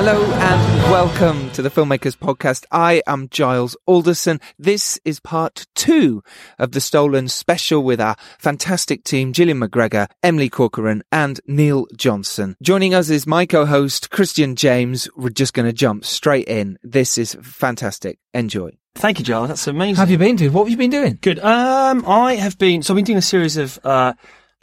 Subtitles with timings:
[0.00, 2.64] Hello and welcome to the Filmmakers Podcast.
[2.70, 4.40] I am Giles Alderson.
[4.56, 6.22] This is part two
[6.56, 12.54] of the Stolen special with our fantastic team, Gillian MacGregor, Emily Corcoran and Niall Johnson.
[12.62, 15.08] Joining us is my co-host, Christian James.
[15.16, 16.78] We're just going to jump straight in.
[16.84, 18.20] This is fantastic.
[18.32, 18.70] Enjoy.
[18.94, 19.48] Thank you, Giles.
[19.48, 19.96] That's amazing.
[19.96, 20.54] How have you been, dude?
[20.54, 21.18] What have you been doing?
[21.20, 21.40] Good.
[21.40, 22.82] Um, I have been.
[22.82, 24.12] So I've been doing a series of uh,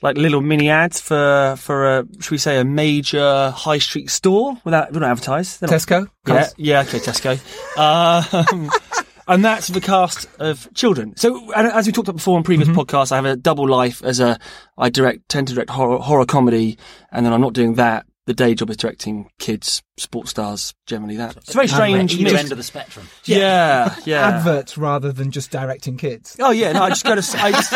[0.02, 4.58] like little mini ads for for a should we say a major high street store
[4.64, 5.58] without we don't advertise.
[5.58, 6.08] They're not- Tesco?
[6.28, 7.78] Yeah, yeah, okay, Tesco.
[7.78, 8.70] Um,
[9.28, 11.16] and that's the cast of children.
[11.18, 14.04] So, and as we talked about before on previous podcasts, I have a double life
[14.04, 14.38] as a
[14.78, 16.78] I direct tend to direct horror, horror comedy,
[17.12, 18.06] and then I'm not doing that.
[18.26, 21.38] The day job is directing kids, sports stars, generally that.
[21.38, 22.12] It's a very strange.
[22.16, 23.08] Either end of the spectrum.
[23.26, 24.28] Yeah, yeah.
[24.38, 26.36] Adverts rather than just directing kids.
[26.40, 27.70] Oh yeah, no, I just go to I just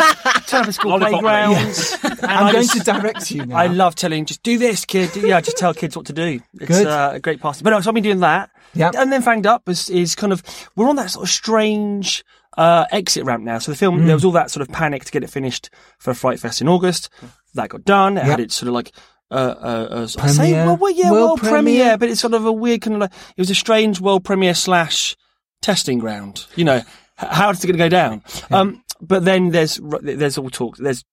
[0.49, 1.98] turn up at school Lollipop playgrounds.
[2.04, 3.57] and I'm I going just- to direct you now.
[3.57, 5.16] I love telling, just do this, kid.
[5.16, 6.40] Yeah, just tell kids what to do.
[6.55, 6.87] It's Good.
[6.87, 7.63] Uh, a great pastime.
[7.63, 8.49] But no, so I've been doing that.
[8.74, 8.96] Yep.
[8.98, 10.43] And then Fanged Up is, is kind of,
[10.76, 12.24] we're on that sort of strange
[12.57, 13.59] uh, exit ramp now.
[13.59, 16.13] So the film, there was all that sort of panic to get it finished for
[16.15, 17.09] Fright Fest in August.
[17.54, 18.18] That got done.
[18.18, 18.40] It had Yep.
[18.40, 18.91] its sort of like,
[19.32, 21.62] uh, uh, uh, I say, well, well, yeah, World world, premiere.
[21.62, 21.98] premiere?
[21.98, 24.55] but it's sort of a weird kind of like, it was a strange world premiere
[24.55, 25.16] slash
[25.62, 26.46] testing ground.
[26.55, 26.82] You know,
[27.16, 28.24] how is it going to go down?
[28.49, 31.04] Um, but then there's, there's all talk, there's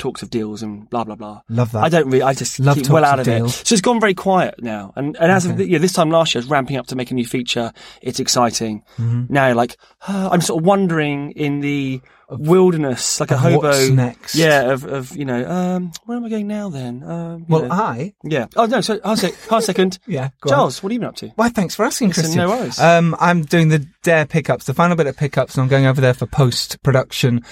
[0.00, 1.42] talks of deals and blah, blah, blah.
[1.48, 1.84] Love that.
[1.84, 2.22] I don't really.
[2.22, 3.60] I just Love keep well out of of deals.
[3.60, 3.66] it.
[3.68, 4.92] So it's gone very quiet now.
[4.96, 5.64] And and as of Okay.
[5.64, 7.72] yeah, this time last year, I was ramping up to make a new feature.
[8.02, 8.82] It's exciting.
[8.98, 9.32] Mm-hmm.
[9.32, 9.76] Now, like
[10.08, 12.00] I'm sort of wandering in the
[12.32, 13.68] wilderness, like a hobo.
[13.68, 14.34] what's next?
[14.36, 16.68] Yeah, of of you know, um, where am I going now?
[16.68, 17.70] Then, um, Well, know.
[17.72, 18.14] I.
[18.22, 18.46] yeah.
[18.56, 19.98] Oh no, so hold a hold a second.
[20.06, 20.56] Yeah, go on.
[20.56, 21.28] Charles, what have you been up to?
[21.36, 22.38] Why, thanks for asking, Listen, Christian.
[22.42, 22.78] no worries.
[22.80, 26.00] Um, I'm doing the Dare pickups, the final bit of pickups, and I'm going over
[26.00, 27.44] there for post production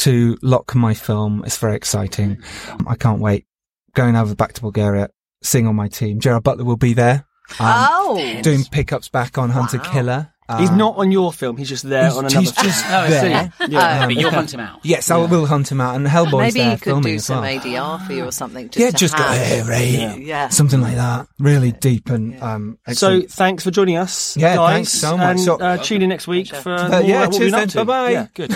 [0.00, 1.42] to lock my film.
[1.46, 2.42] It's very exciting.
[2.86, 3.46] I can't wait.
[3.94, 5.08] Going over back to Bulgaria,
[5.42, 6.20] seeing all my team.
[6.20, 7.26] Gerard Butler will be there.
[7.58, 9.92] Um, Oh, doing pickups back on Hunter Wow.
[9.92, 10.32] Killer.
[10.58, 11.56] He's Um, not on your film.
[11.56, 12.40] He's just there he's- on another.
[12.40, 12.66] he's film.
[12.66, 13.52] just Oh, I there.
[13.60, 13.68] see.
[13.72, 14.06] Yeah.
[14.06, 14.80] but you'll hunt him out.
[14.82, 17.58] Yes, I will hunt him out, and Hellboy's maybe there you could do some well.
[17.60, 18.68] ADR for you or something.
[18.70, 19.36] Just yeah, to just go, have.
[19.36, 20.14] hey, Ray, Yeah.
[20.16, 20.48] Yeah.
[20.48, 21.26] something like that.
[21.38, 22.78] Really deep and um.
[22.92, 24.74] So thanks for joining us, Yeah, guys.
[24.74, 25.26] thanks so much.
[25.30, 27.50] And, So- uh, tune in next week for Uh, more yeah, about what cheers we've
[27.52, 27.68] been up then.
[27.68, 27.84] to.
[27.84, 28.10] Bye-bye.
[28.10, 28.50] Yeah, good.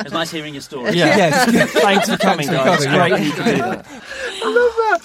[0.00, 0.92] It's nice hearing your story.
[0.96, 1.16] Yeah.
[1.16, 1.70] Yes.
[1.72, 2.84] Thanks for coming, for guys.
[2.84, 3.86] coming, Great that you could do that.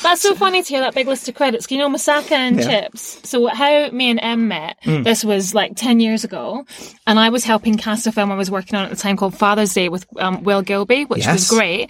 [0.02, 1.66] That's so funny to hear that big list of credits.
[1.68, 3.20] 'cause You know, Masaka and Chips.
[3.30, 6.66] So how me and Em met, this was like 10 years ago.
[7.06, 9.38] And I was helping cast a film I was working on at the time called
[9.38, 11.90] Father's Day with um, Will Gilby, which was great.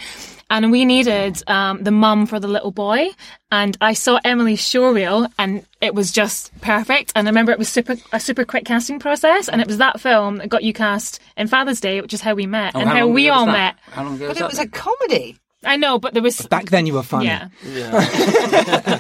[0.52, 3.10] And we needed um, the mum for the little boy.
[3.52, 7.12] And I saw Emily's showreel and it was just perfect.
[7.16, 9.48] And I remember it was super a super quick casting process.
[9.48, 12.34] And it was that film that got you cast in Father's Day, which is how
[12.34, 13.52] we met Oh, and how, long we all that?
[13.52, 13.76] met.
[13.94, 15.38] How long ago But was it was a comedy.
[15.64, 17.26] I know, but there was Back then you were funny.
[17.26, 17.50] yeah.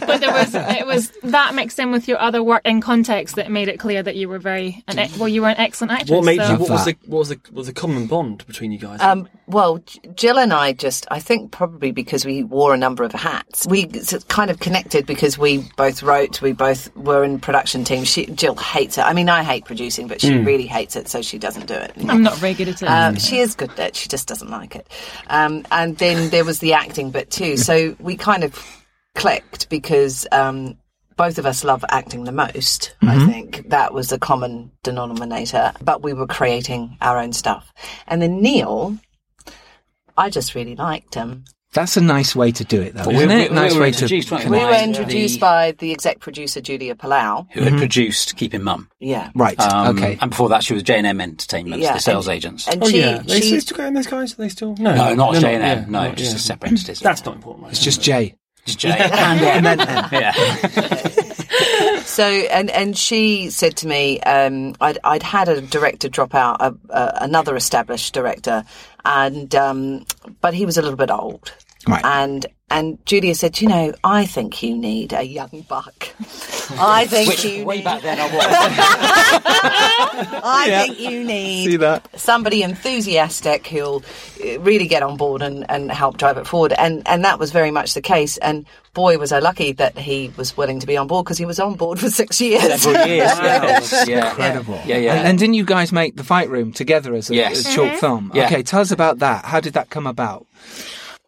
[0.05, 3.49] but there was it was that mixed in with your other work in context that
[3.49, 6.11] made it clear that you were very an e- well you were an excellent actress.
[6.11, 6.57] What made so- you?
[6.59, 8.99] What was the what was the what was the common bond between you guys?
[8.99, 9.83] Um, well,
[10.15, 13.87] Jill and I just, I think probably because we wore a number of hats, we
[14.27, 18.07] kind of connected because we both wrote, we both were in production teams.
[18.07, 19.01] She, Jill hates it.
[19.01, 21.93] I mean, I hate producing, but she really hates it, so she doesn't do it.
[22.07, 22.85] I'm not very good at it.
[22.85, 23.95] Um, she is good at it.
[23.95, 24.87] She just doesn't like it.
[25.27, 27.55] Um, and then there was the acting bit too.
[27.55, 28.65] So we kind of
[29.13, 30.79] clicked because um,
[31.15, 32.95] both of us love acting the most.
[33.03, 35.73] I think that was the common denominator.
[35.81, 37.71] But we were creating our own stuff.
[38.07, 38.97] And then Niall,
[40.17, 41.45] I just really liked him.
[41.73, 43.49] That's a nice way to do it, though, But isn't we- it?
[43.51, 43.97] we- nice we were way to.
[44.05, 44.37] introduced, we?
[44.45, 47.45] We were introduced The- by the exec producer Julia Palau.
[47.51, 48.89] Who had produced Keeping Mum.
[48.99, 49.29] Yeah.
[49.35, 49.59] Right.
[49.59, 50.17] Um, okay.
[50.19, 52.67] And before that, she was J&M Entertainment, Yeah, the sales and- agents.
[52.67, 54.33] And oh she, yeah, they, she they still going those guys?
[54.33, 55.91] Are they still no, no, not J&M.
[55.91, 56.35] no, not- just yeah.
[56.37, 56.99] a separate entities.
[57.01, 57.65] That's not important.
[57.65, 57.71] Right?
[57.73, 58.35] It's just Jay.
[58.65, 59.79] just J and M.
[60.11, 60.33] yeah.
[62.09, 66.57] So and and she said to me, um, I'd I'd had a director drop out,
[66.59, 68.63] a, a, another established director,
[69.05, 70.05] and um,
[70.41, 71.53] but he was a little bit old,
[71.87, 72.03] Right.
[72.03, 76.09] and and Julia said, you know, I think you need a young buck.
[76.79, 79.85] I think Which you way need, back then I was.
[80.43, 82.07] I think you need See that?
[82.19, 84.03] somebody enthusiastic who'll
[84.45, 86.73] uh, really get on board and, and help drive it forward.
[86.73, 88.37] And and that was very much the case.
[88.37, 91.45] And boy, was I lucky that he was willing to be on board because he
[91.45, 92.81] was on board for six years.
[92.81, 93.29] Several years.
[93.39, 94.03] Yeah.
[94.07, 94.29] yeah.
[94.29, 94.81] Incredible.
[94.85, 95.13] Yeah, yeah.
[95.15, 97.59] And, and didn't you guys make the fight room together as a, Yes.
[97.59, 98.31] as a short film?
[98.33, 98.45] Yeah.
[98.45, 99.45] Okay, tell us about that.
[99.45, 100.45] How did that come about?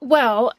[0.02, 0.52] Well,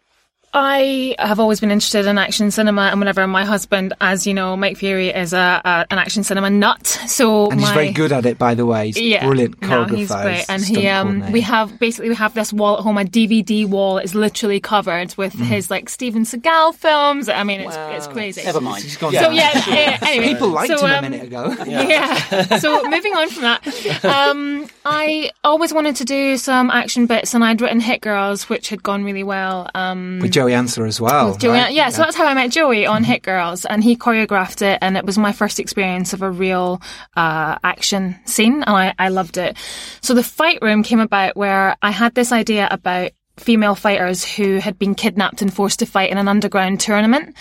[0.54, 4.56] I have always been interested in action cinema, and whenever my husband, as you know,
[4.56, 8.12] Mike Fury is a, a an action cinema nut, so And my, he's very good
[8.12, 8.86] at it, by the way.
[8.86, 9.96] He's yeah, brilliant no, choreographer.
[9.96, 13.04] he's great, and he um we have basically we have this wall at home, a
[13.04, 15.44] DVD wall is literally covered with Mm.
[15.46, 17.28] his like Steven Seagal films.
[17.30, 18.42] I mean, it's it's crazy.
[18.44, 18.82] Never mind.
[18.84, 19.34] He's gone So down.
[19.34, 21.54] yeah, eh, anyway, People liked so, him a um, minute ago.
[21.66, 22.58] yeah.
[22.58, 27.42] so moving on from that, um, I always wanted to do some action bits, and
[27.42, 29.70] I'd written Hit Girls, which had gone really well.
[29.74, 31.36] Um, With Joey Ansah as well.
[31.36, 31.72] Joey, right?
[31.72, 34.96] yeah, so that's how I met Joey on Hit Girls, and he choreographed it, and
[34.96, 36.82] it was my first experience of a real
[37.14, 39.56] uh, action scene, and I, I loved it.
[40.00, 44.56] So the fight room came about where I had this idea about female fighters who
[44.56, 47.36] had been kidnapped and forced to fight in an underground tournament,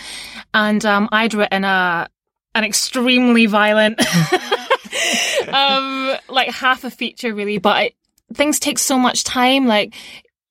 [0.54, 2.08] and um, I'd written a
[2.54, 4.00] an extremely violent,
[5.48, 7.96] um, like half a feature really, but it,
[8.36, 9.96] things take so much time, like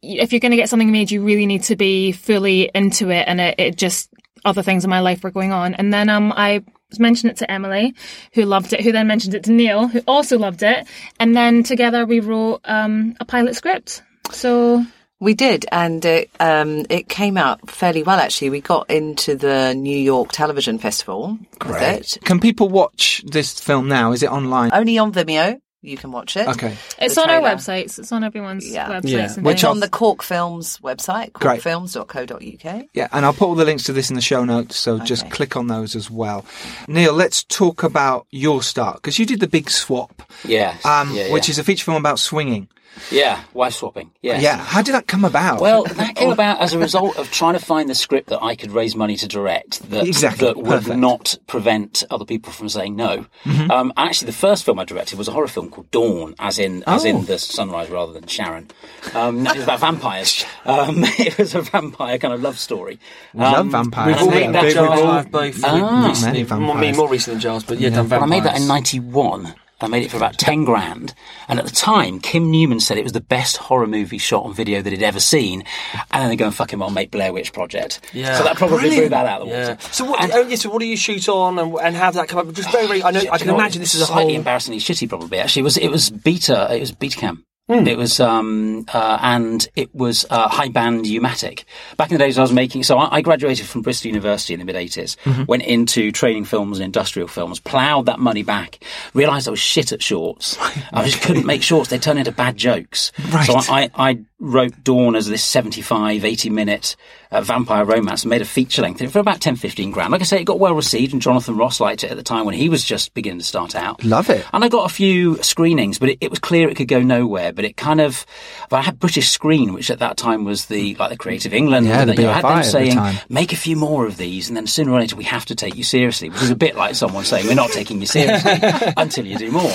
[0.02, 3.24] if you're going to get something made, you really need to be fully into it,
[3.26, 4.10] and it, it just
[4.44, 5.74] other things in my life were going on.
[5.74, 6.64] And then um, I
[6.98, 7.94] mentioned it to Emily,
[8.32, 10.86] who loved it, who then mentioned it to Niall, who also loved it,
[11.18, 14.02] and then together we wrote um, a pilot script.
[14.32, 14.84] So
[15.20, 18.18] We did, and it um, it came out fairly well.
[18.18, 21.38] Actually, we got into the New York Television Festival.
[21.66, 22.18] with it.
[22.24, 24.12] Can people watch this film now?
[24.12, 24.70] Is it online?
[24.72, 25.60] Only on Vimeo.
[25.82, 26.46] You can watch it.
[26.46, 26.76] Okay.
[26.98, 27.56] it's The on our trailer.
[27.56, 27.98] websites.
[27.98, 28.88] It's on everyone's Yeah.
[28.88, 29.08] websites.
[29.08, 29.32] Yeah.
[29.34, 31.62] and Which It's on the Cork Films website, Great.
[31.62, 32.84] corkfilms.co.uk.
[32.92, 35.30] Yeah, and I'll put all the links to this in the show notes, so just
[35.30, 36.44] click on those as well.
[36.86, 40.74] Niall, let's talk about your start because you did the big swap, Yeah.
[40.84, 42.68] um, yeah, which is a feature film about swinging.
[43.10, 44.10] Yeah, wife swapping.
[44.22, 44.42] Yes.
[44.42, 45.60] Yeah, how did that come about?
[45.60, 48.54] Well, that came about as a result of trying to find the script that I
[48.56, 50.96] could raise money to direct that, Exactly, that would perfect.
[50.98, 53.26] not prevent other people from saying no.
[53.70, 56.82] Um, actually, the first film I directed was a horror film called Dawn, as in
[56.86, 57.08] as Oh.
[57.08, 58.70] in the sunrise rather than Sharon.
[59.14, 60.44] Um, it was about vampires.
[60.66, 63.00] Um, it was a vampire kind of love story.
[63.34, 64.16] we love Um, vampires.
[64.16, 66.06] We've all made that Giles we've and all- I've both Ah.
[66.08, 66.44] recently.
[66.44, 66.96] Many More, me vampires.
[66.96, 69.54] more recently than Giles, but yeah, done But I made that in '91.
[69.82, 71.14] I made it for about ten grand,
[71.48, 74.52] and at the time, Kim Newman said it was the best horror movie shot on
[74.54, 75.64] video that he'd ever seen.
[76.12, 78.00] And then they go and fuck him on make Blair Witch Project.
[78.12, 78.36] Yeah.
[78.38, 79.68] So that probably blew that out of the Yeah.
[79.70, 79.78] water.
[79.92, 80.22] So what?
[80.22, 82.46] And- oh, yeah, so what do you shoot on, and, and how did that come
[82.48, 82.54] up?
[82.54, 83.02] Just very, very.
[83.02, 83.20] I know.
[83.20, 84.38] I can You know, imagine this is a slightly whole.
[84.40, 85.08] embarrassingly shitty.
[85.08, 86.68] Probably actually it was it was beta.
[86.74, 87.42] It was beta Betacam.
[87.70, 87.86] Hmm.
[87.86, 91.64] It was um uh, and it was uh, high band U-matic.
[91.96, 92.82] Back in the days, I was making.
[92.82, 95.16] So I, I graduated from Bristol University in the mid 80s.
[95.18, 95.44] Mm-hmm.
[95.44, 97.60] Went into training films and industrial films.
[97.60, 98.82] Ploughed that money back.
[99.14, 100.58] Realised I was shit at shorts.
[100.92, 101.90] I just couldn't make shorts.
[101.90, 103.12] They turned into bad jokes.
[103.30, 103.46] Right.
[103.46, 106.96] So I, I wrote Dawn as this 75, 80 minute
[107.30, 110.10] uh, vampire romance and made a feature length It for about 10, 15 grand.
[110.10, 112.46] Like I say, it got well received and Jonathan Ross liked it at the time
[112.46, 114.02] when he was just beginning to start out.
[114.02, 114.44] Love it.
[114.52, 117.52] And I got a few screenings, but it, it was clear it could go nowhere.
[117.60, 118.24] But it kind of,
[118.72, 121.86] I had British Screen, which at that time was the like the Creative England.
[121.86, 124.16] Yeah, the you know, I had them at the saying, make a few more of
[124.16, 126.56] these, and then sooner or later we have to take you seriously, which is a
[126.56, 128.52] bit like someone saying we're not taking you seriously
[128.96, 129.74] until you do more.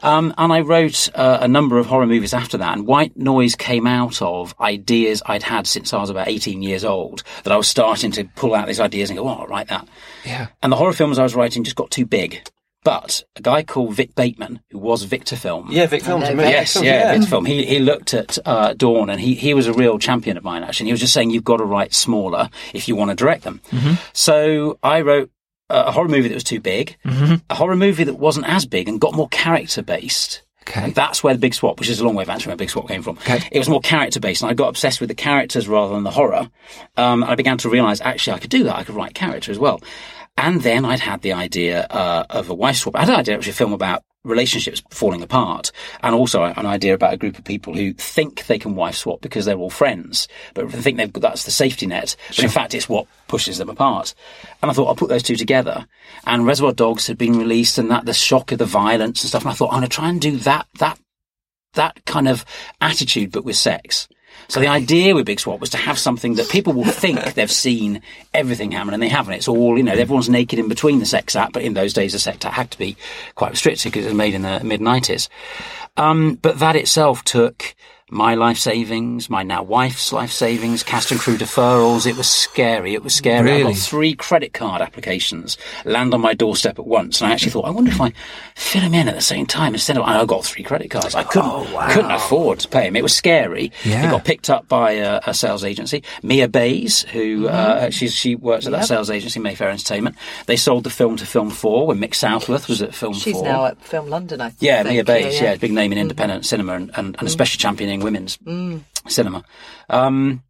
[0.00, 3.56] Um, and I wrote uh, a number of horror movies after that, and White Noise
[3.56, 7.56] came out of ideas I'd had since I was about 18 years old that I
[7.56, 9.88] was starting to pull out these ideas and go, oh, I'll write that.
[10.24, 10.46] Yeah.
[10.62, 12.48] And the horror films I was writing just got too big.
[12.84, 16.28] But a guy called Vic Bateman, who was Victor Film, Yeah, Vic Films.
[16.28, 17.44] know, I Yes, Vic yeah, Films, Victor Film.
[17.46, 20.62] He he looked at uh, Dawn, and he he was a real champion of mine.
[20.62, 23.42] Actually, he was just saying you've got to write smaller if you want to direct
[23.42, 23.60] them.
[24.12, 25.30] So I wrote
[25.70, 29.00] a horror movie that was too big, a horror movie that wasn't as big and
[29.00, 30.42] got more character based.
[30.66, 30.82] Okay.
[30.84, 32.70] And that's where the big swap, which is a long way of answering where big
[32.70, 33.18] swap came from.
[33.18, 33.38] Okay.
[33.52, 36.10] It was more character based, and I got obsessed with the characters rather than the
[36.10, 36.48] horror.
[36.96, 38.76] Um, and I began to realise actually I could do that.
[38.76, 39.82] I could write character as well.
[40.36, 42.96] And then I'd had the idea uh, of a wife swap.
[42.96, 45.70] I had an idea of a film about relationships falling apart,
[46.02, 49.20] and also an idea about a group of people who think they can wife swap
[49.20, 52.16] because they're all friends, but they think they've got, that's the safety net.
[52.28, 54.14] But in fact, it's what pushes them apart.
[54.62, 55.86] And I thought I'll put those two together.
[56.26, 59.42] And Reservoir Dogs had been released, and that the shock of the violence and stuff.
[59.42, 60.98] And I thought I'm going to try and do that that
[61.74, 62.44] that kind of
[62.80, 64.08] attitude, but with sex.
[64.48, 67.50] So the idea with Big Swap was to have something that people will think they've
[67.50, 69.34] seen everything happen, and they haven't.
[69.34, 72.12] It's all, you know, everyone's naked in between the sex act, but in those days
[72.12, 72.96] the sex act had to be
[73.34, 75.28] quite restricted because it was made in the mid 90s.
[75.96, 77.74] Um, but that itself took
[78.10, 82.06] my life savings, my now wife's life savings, cast and crew deferrals.
[82.06, 82.92] It was scary.
[82.92, 83.52] It was scary.
[83.52, 85.56] I got three credit card applications
[85.86, 88.12] land on my doorstep at once, and I actually thought, I wonder if I
[88.54, 90.04] fill them in at the same time instead of.
[90.04, 91.14] I got three credit cards.
[91.14, 92.96] I couldn't, oh, couldn't afford to pay them.
[92.96, 93.72] It was scary.
[93.84, 94.06] Yeah.
[94.06, 97.90] It got picked up by a, a sales agency, Mia Bays, who uh, mm-hmm.
[97.90, 100.16] she's, she works at that sales agency, Mayfair Entertainment.
[100.44, 103.44] They sold the film to Film Four when Mick Southworth was at Film She's Four.
[103.44, 104.60] now at Film London, I think.
[104.60, 105.40] Yeah, Mia Bays.
[105.40, 105.56] yeah, yeah.
[105.56, 106.02] big name in mm.
[106.02, 107.26] independent cinema and, and, and mm.
[107.26, 108.38] especially championing women's
[109.08, 109.44] cinema.
[109.88, 110.42] Um,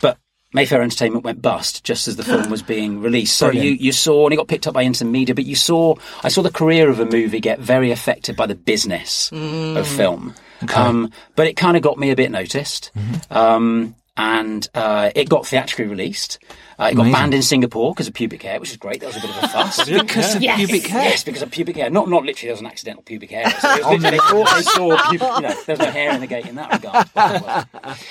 [0.00, 0.18] but
[0.52, 3.36] Mayfair Entertainment went bust just as the film was being released.
[3.36, 5.94] So you, you saw, and it got picked up by instant media, but you saw,
[6.22, 9.30] I saw the career of a movie get very affected by the business
[9.76, 10.34] of film.
[10.74, 12.90] Um, but it kind of got me a bit noticed.
[13.30, 16.38] Um, and uh, it got theatrically released.
[16.78, 19.00] Uh, it got banned in Singapore because of pubic hair, which is great.
[19.00, 19.88] That was a bit of a fuss.
[20.08, 20.56] Because of Yes.
[20.58, 21.02] pubic hair.
[21.04, 21.90] Yes, because of pubic hair.
[21.90, 22.48] Not not literally.
[22.48, 23.50] There was an accidental pubic hair.
[23.50, 25.28] So it was literally, they thought they saw pubic.
[25.28, 27.08] You know, there was no hair in the gate in that regard.
[27.14, 27.64] but it was.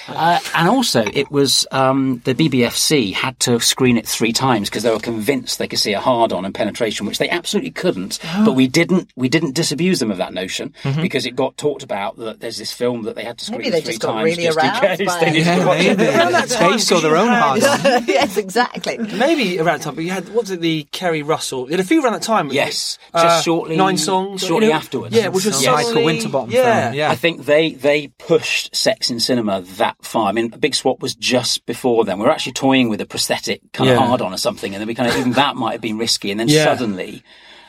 [0.10, 4.84] Uh, and also, it was um, the BBFC had to screen it three times because
[4.84, 8.20] they were convinced they could see a hard on and penetration, which they absolutely couldn't.
[8.48, 9.10] But we didn't.
[9.16, 12.72] We didn't disabuse them of that notion because it got talked about that there's this
[12.72, 14.84] film that they had to screen Maybe they three just got times really just aroused
[14.84, 15.34] in case by they it.
[15.34, 15.98] didn't Yeah, watch it.
[15.98, 16.12] maybe.
[16.18, 18.06] Around They saw their own had- hard on.
[18.08, 18.57] yes, exactly.
[19.00, 21.66] Maybe around that time, but you had what's it, the Kerry Russell?
[21.66, 22.50] You had a few around that time.
[22.52, 25.16] Yes, Uh, just shortly- nine songs, shortly you know, afterwards.
[25.16, 25.72] Yeah, which was Yes.
[25.72, 27.12] Michael suddenly- Winterbottom Yeah, film, yeah.
[27.12, 30.28] I think they they pushed sex in cinema that far.
[30.30, 32.18] I mean, Big Swap was just before then.
[32.20, 34.88] We were actually toying with a prosthetic kind of hard on or something, and then
[34.88, 36.32] we kind of even that might have been risky.
[36.32, 36.64] And then Yeah.
[36.64, 37.24] suddenly,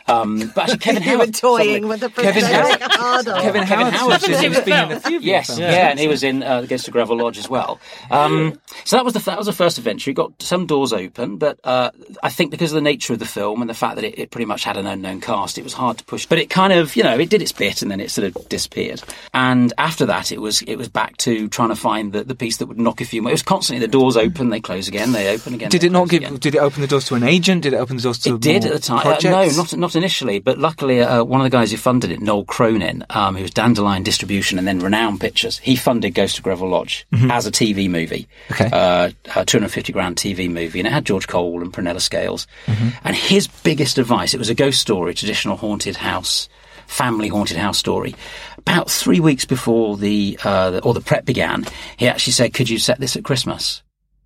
[0.08, 3.40] um, but actually, Kevin you were Howarth toying with the Kevin prosthetic Howarth- hard on.
[3.42, 4.96] Kevin Kevin Howarth Howarth says did he's it been in well.
[4.98, 5.60] a few of Yes, films.
[5.60, 5.88] yeah.
[5.90, 7.80] and he was in uh, Ghost of Greville Lodge as well.
[8.10, 10.10] Um, so that was the that was the first adventure.
[10.10, 11.90] He got some doors open, but uh,
[12.22, 14.30] I think because of the nature of the film and the fact that it, it
[14.30, 16.26] pretty much had an unknown cast, it was hard to push.
[16.26, 18.48] But it kind of, you know, it did its bit and then it sort of
[18.48, 19.02] disappeared.
[19.34, 22.56] And after that, it was it was back to trying to find the, the piece
[22.58, 23.30] that would knock a few more.
[23.30, 25.70] It was constantly the doors open, they close again, they open again.
[25.70, 26.22] Did it not give?
[26.22, 26.36] again.
[26.36, 27.62] Did it open the doors to an agent?
[27.62, 29.06] Did it open the doors to It did more at the time.
[29.06, 32.20] Uh, no, not not initially, but luckily, uh, one of the guys who funded it,
[32.20, 36.44] Noel Cronin, um, who was Dandelion Distribution and then Renown Pictures, he funded Ghost of
[36.44, 38.64] Greville Lodge as a TV movie, Mm-hmm.
[38.64, 38.70] Okay.
[38.72, 42.46] uh, a 250 grand TV movie, and it had George Cole and Prunella Scales.
[42.66, 42.88] Mm-hmm.
[43.04, 46.48] And his biggest advice, it was a ghost story, traditional haunted house,
[46.86, 48.14] family haunted house story.
[48.56, 52.70] About three weeks before the, uh, the or the prep began, he actually said, "Could
[52.70, 53.82] you set this at Christmas?"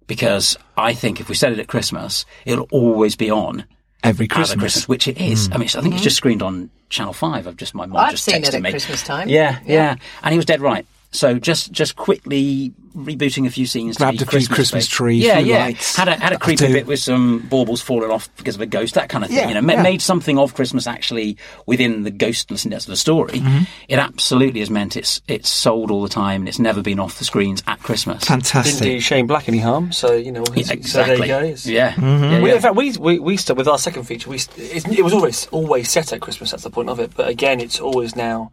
[0.07, 3.65] Because I think if we set it at Christmas, it'll always be on
[4.03, 4.61] every Christmas.
[4.61, 5.49] Christmas, which it is.
[5.49, 5.55] Mm.
[5.55, 6.19] I mean, I think it's just mm-hmm.
[6.19, 7.47] screened on Channel Five.
[7.47, 8.71] I've just my mom I've just seen it at me.
[8.71, 9.29] Christmas time.
[9.29, 10.87] Yeah, yeah, and he was dead right.
[11.15, 13.97] So just just quickly rebooting a few scenes.
[13.97, 14.91] Grabbed to a be few Christmas Christmas based.
[14.93, 15.65] tree, Yeah, yeah.
[15.65, 15.95] lights.
[15.97, 16.73] Had a had a I creepy do.
[16.73, 19.39] bit with some baubles falling off because of a ghost, that kind of thing.
[19.39, 19.83] Yeah, you know, ma- yeah.
[19.83, 23.41] made something of Christmas actually within the ghostlessness of the story.
[23.41, 23.65] Mm-hmm.
[23.89, 27.19] It absolutely has meant it's it's sold all the time and it's never been off
[27.19, 28.25] the screens at Christmas.
[28.25, 28.79] Fantastic.
[28.79, 30.45] Didn't do Shane Black any harm, so you know.
[30.55, 31.29] Yeah, So exactly.
[31.29, 31.57] there you go.
[31.71, 31.93] Yeah.
[31.93, 32.25] Mm-hmm.
[32.33, 34.31] yeah, We, in fact, we we we st- with our second feature.
[34.31, 36.53] We st- it's, it was always always set at Christmas.
[36.53, 37.13] That's the point of it.
[37.15, 38.51] But again, it's always now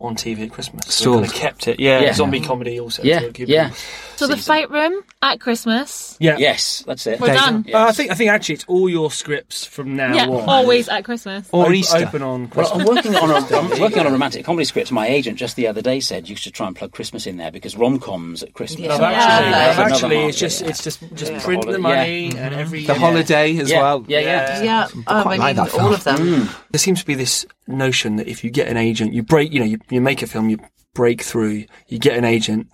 [0.00, 0.86] on TV at Christmas.
[0.94, 1.80] So we kind of kept it.
[1.80, 2.12] Yeah, Yeah.
[2.12, 3.02] zombie comedy also.
[3.02, 3.70] Yeah, to yeah.
[4.16, 6.16] So the fight room at Christmas.
[6.20, 6.36] yeah.
[6.38, 7.20] Yes, that's it.
[7.20, 7.62] We're There done.
[7.62, 7.72] go.
[7.78, 10.48] Uh, I think I think actually it's all your scripts from now Yeah, on.
[10.48, 11.48] always at Christmas.
[11.52, 11.98] Or Op- Easter.
[11.98, 14.90] open on Well, I'm working on a I'm working on a romantic comedy script.
[14.92, 17.50] My agent just the other day said you should try and plug Christmas in there
[17.50, 18.86] because rom coms at Christmas.
[18.86, 18.94] Yeah.
[18.94, 19.10] I've Yeah.
[19.10, 19.68] actually, Yeah.
[19.70, 20.68] I've actually, half, it's just yeah.
[20.68, 21.40] it's just just Yeah.
[21.40, 22.46] print the Holiday, money yeah.
[22.46, 22.98] and every The yeah.
[22.98, 24.04] holiday as yeah, well.
[24.08, 24.62] Yeah, yeah.
[24.62, 26.48] Yeah, quite I like mean, that all of them.
[26.70, 29.60] There seems to be this notion that if you get an agent, you break, you
[29.60, 30.58] know, you, you make a film, you
[30.94, 32.68] break through, you get an agent,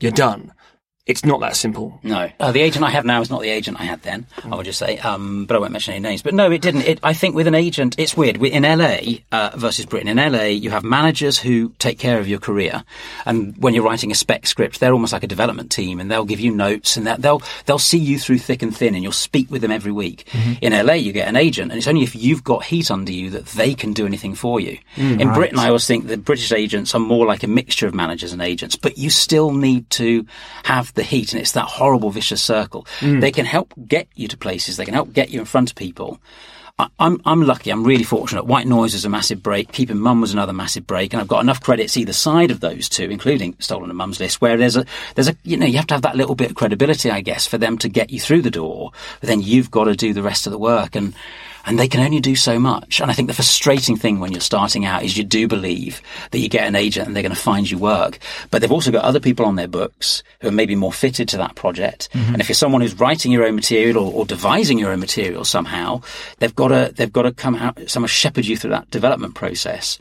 [0.00, 0.52] you're done.
[1.04, 1.98] It's not that simple.
[2.04, 4.24] No, uh, the agent I have now is not the agent I had then.
[4.44, 6.22] I would just say, um, but I won't mention any names.
[6.22, 6.82] But no, it didn't.
[6.82, 8.40] It, I think with an agent, it's weird.
[8.40, 8.98] In LA
[9.32, 12.84] uh, versus Britain, in LA, you have managers who take care of your career,
[13.26, 16.24] and when you're writing a spec script, they're almost like a development team, and they'll
[16.24, 19.10] give you notes, and that they'll they'll see you through thick and thin, and you'll
[19.10, 20.32] speak with them every week.
[20.60, 23.28] In LA, you get an agent, and it's only if you've got heat under you
[23.30, 24.78] that they can do anything for you.
[24.96, 28.32] in Britain, I always think the British agents are more like a mixture of managers
[28.32, 30.24] and agents, but you still need to
[30.62, 32.86] have the heat, and it's that horrible vicious circle.
[33.00, 33.20] Mm.
[33.20, 34.76] They can help get you to places.
[34.76, 36.20] They can help get you in front of people.
[36.78, 37.70] I, I'm I'm lucky.
[37.70, 38.46] I'm really fortunate.
[38.46, 39.72] White Noise was a massive break.
[39.72, 42.88] Keeping Mum was another massive break, and I've got enough credits either side of those
[42.88, 44.84] two, including Stolen and Mum's List, where there's a
[45.14, 47.46] there's a you know you have to have that little bit of credibility, I guess,
[47.46, 48.92] for them to get you through the door.
[49.20, 51.14] But then you've got to do the rest of the work, and
[51.64, 53.00] and they can only do so much.
[53.00, 56.38] And I think the frustrating thing when you're starting out is you do believe that
[56.38, 58.18] you get an agent and they're going to find you work,
[58.50, 61.36] but they've also got other people on their books who are maybe more fitted to
[61.36, 62.08] that project.
[62.32, 65.44] And if you're someone who's writing your own material or, or devising your own material
[65.44, 66.02] somehow,
[66.38, 69.98] they've got to they've got to come out, someone shepherd you through that development process,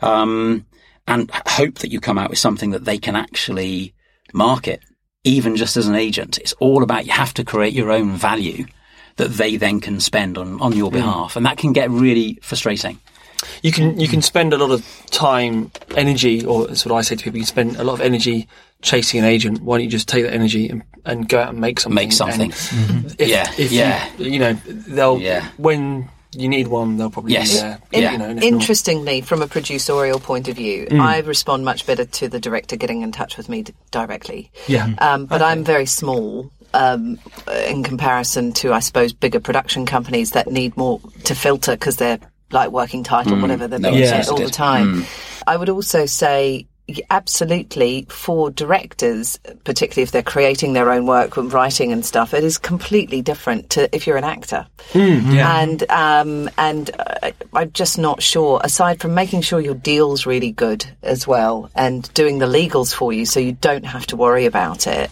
[0.00, 0.64] um,
[1.06, 3.92] and hope that you come out with something that they can actually
[4.32, 4.80] market,
[5.24, 6.38] even just as an agent.
[6.38, 8.66] It's all about you have to create your own value
[9.22, 10.96] that they then can spend on, on your hmm.
[10.96, 11.36] behalf.
[11.36, 12.98] And that can get really frustrating.
[13.62, 17.16] You can you can spend a lot of time, energy, or that's what I say
[17.16, 17.38] to people.
[17.38, 18.46] You can spend a lot of energy
[18.82, 19.62] chasing an agent.
[19.62, 21.94] Why don't you just take that energy and, and go out and make something?
[21.94, 22.52] Make something.
[22.52, 23.06] And mm-hmm.
[23.18, 24.08] If, Yeah, if yeah.
[24.18, 25.48] You, you know, they'll Yeah.
[25.56, 27.52] when you need one, they'll probably Yes.
[27.52, 27.78] be there.
[27.92, 28.12] Yeah.
[28.12, 31.00] You know, and if not- Interestingly, from a producerial point of view, hmm.
[31.00, 34.50] I respond much better to the director getting in touch with me d- directly.
[34.66, 34.94] Yeah.
[34.98, 37.18] Um, but I'm very small um,
[37.66, 42.18] in comparison to, I suppose, bigger production companies that need more to filter because they're
[42.50, 45.04] like working title, whatever they're no being one all the time.
[45.46, 46.66] I would also say.
[47.10, 52.42] Absolutely, for directors, particularly if they're creating their own work and writing and stuff, it
[52.42, 54.66] is completely different to if you're an actor.
[55.56, 58.60] And um, and uh, I'm just not sure.
[58.62, 63.12] Aside from making sure your deal's really good as well, and doing the legals for
[63.12, 65.08] you, so you don't have to worry about it.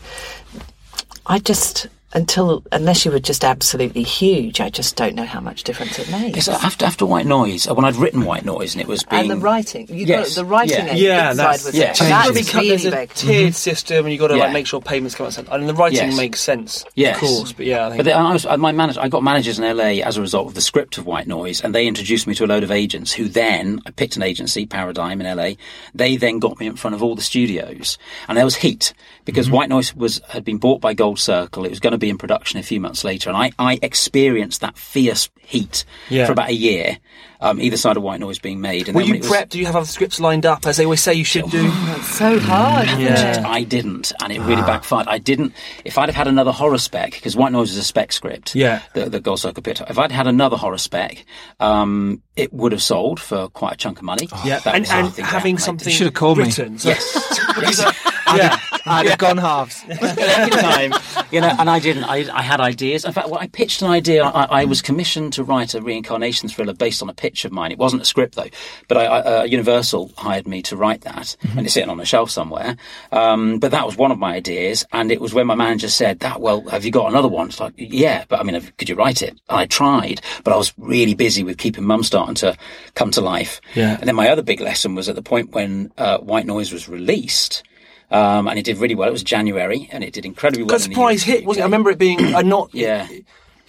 [1.27, 5.63] I just until unless you were just absolutely huge, I just don't know how much
[5.65, 6.37] difference it makes.
[6.37, 9.23] Yes, after after White Noise, uh, when I'd written White Noise and it was being
[9.23, 10.95] and the writing, you Yes, got the writing yeah.
[10.95, 11.95] Yeah, that's- with yeah, it.
[11.95, 12.01] changes.
[12.01, 14.67] And There's That's a- there's really a tiered system, and you've got to like make
[14.67, 15.39] sure payments come out.
[15.51, 16.17] And the writing Yes.
[16.17, 17.17] makes sense, Yes.
[17.17, 17.53] of course.
[17.53, 19.65] But yeah, I think But then I was, uh, my manager, I got managers in
[19.65, 22.45] LA as a result of the script of White Noise, and they introduced me to
[22.45, 25.53] a load of agents who then, I picked an agency, Paradigm in LA.
[25.95, 27.99] They then got me in front of all the studios,
[28.29, 28.93] and there was heat
[29.25, 29.55] because Mm-hmm.
[29.57, 31.65] White Noise was had been bought by Gold Circle.
[31.65, 34.61] It was going to be in production a few months later, and I, I experienced
[34.63, 36.27] that fierce heat Yeah.
[36.27, 36.99] for about a year,
[37.41, 38.87] um, either side of White Noise being made.
[38.89, 39.49] And were then you when it was- prepped?
[39.51, 41.71] Do you have other scripts lined up, as they always say you should do?
[41.97, 42.89] It's so hard.
[43.01, 43.43] Yeah.
[43.47, 45.09] I didn't, and it really backfired.
[45.09, 45.53] I didn't.
[45.85, 48.83] If I'd have had another horror spec, because White Noise is a spec script, Yeah.
[48.95, 49.91] the, the Gold Circle picked up.
[49.91, 51.25] If I'd had another horror spec,
[51.59, 54.29] um, it would have sold for quite a chunk of money.
[54.45, 56.45] Yeah, and, and having that- something should have called me.
[56.45, 56.79] written.
[56.79, 56.93] So,
[58.37, 58.69] Yes.
[58.71, 59.83] yeah, I'd have gone halves.
[59.89, 60.93] Every time,
[61.31, 62.05] you know, and I didn't.
[62.05, 63.05] I, I had ideas.
[63.05, 66.49] In fact, when I pitched an idea, I, I was commissioned to write a reincarnation
[66.49, 67.73] thriller based on a pitch of mine.
[67.73, 68.49] It wasn't a script though,
[68.89, 72.05] but I, I, uh, Universal hired me to write that, and it's sitting on a
[72.05, 72.77] shelf somewhere.
[73.13, 76.21] Um, but that was one of my ideas, and it was when my manager said
[76.21, 76.41] that.
[76.41, 77.49] Well, have you got another one?
[77.49, 79.31] It's like, yeah, but I mean, have- could you write it?
[79.31, 82.57] And I tried, but I was really busy with keeping Mum starting to
[82.95, 83.61] come to life.
[83.75, 83.97] Yeah.
[83.99, 86.89] And then my other big lesson was at the point when uh, White Noise was
[86.89, 87.63] released.
[88.11, 89.09] Um, and it did really well.
[89.09, 90.69] It was January, and it did incredibly well.
[90.69, 91.63] Because in the surprise hit, wasn't it?
[91.63, 92.71] I remember it being a not.
[92.73, 93.07] Yeah.
[93.09, 93.25] It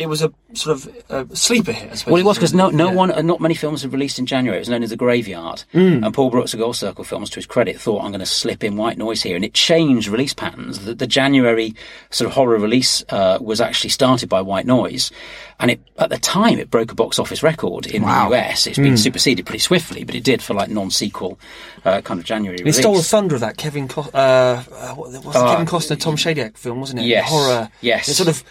[0.09, 0.75] was a sort
[1.09, 2.11] of a sleeper hit, I suppose.
[2.11, 2.93] Well, it was because no, no Yeah.
[2.95, 4.57] one, uh, not many films had released in January.
[4.57, 6.05] It was known as the Graveyard, Mm.
[6.05, 8.63] and Paul Brooks of Gold Circle Films, to his credit, thought I'm going to slip
[8.63, 10.79] in White Noise here, and it changed release patterns.
[10.85, 11.73] The, the January
[12.09, 15.11] sort of horror release uh, was actually started by White Noise,
[15.59, 18.67] and it at the time it broke a box office record in the US.
[18.67, 18.83] It's Mm.
[18.83, 21.39] been superseded pretty swiftly, but it did for like non-sequel
[21.85, 22.77] uh, kind of January It release.
[22.77, 25.99] stole the thunder of that Kevin, Co- uh, uh, what was the Oh, Kevin Costner,
[25.99, 27.05] Tom Shadyac film, wasn't it?
[27.05, 27.69] Yes, horror.
[27.81, 28.07] yes.
[28.07, 28.43] It sort of.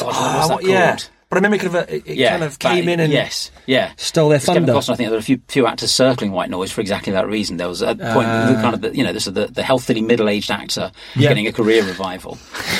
[0.00, 0.96] God, what was that yeah.
[1.30, 3.12] But I remember it kind of, uh, it, it yeah, kind of came in and
[3.12, 4.78] yes, yeah, stole their It's Kevin thunder.
[4.78, 7.26] Costner, I think there were a few few actors circling White Noise for exactly that
[7.26, 7.56] reason.
[7.56, 10.00] There was a point, the kind of the, you know, this is the, the healthily
[10.02, 11.28] middle aged actor Yeah.
[11.30, 12.38] getting a career revival,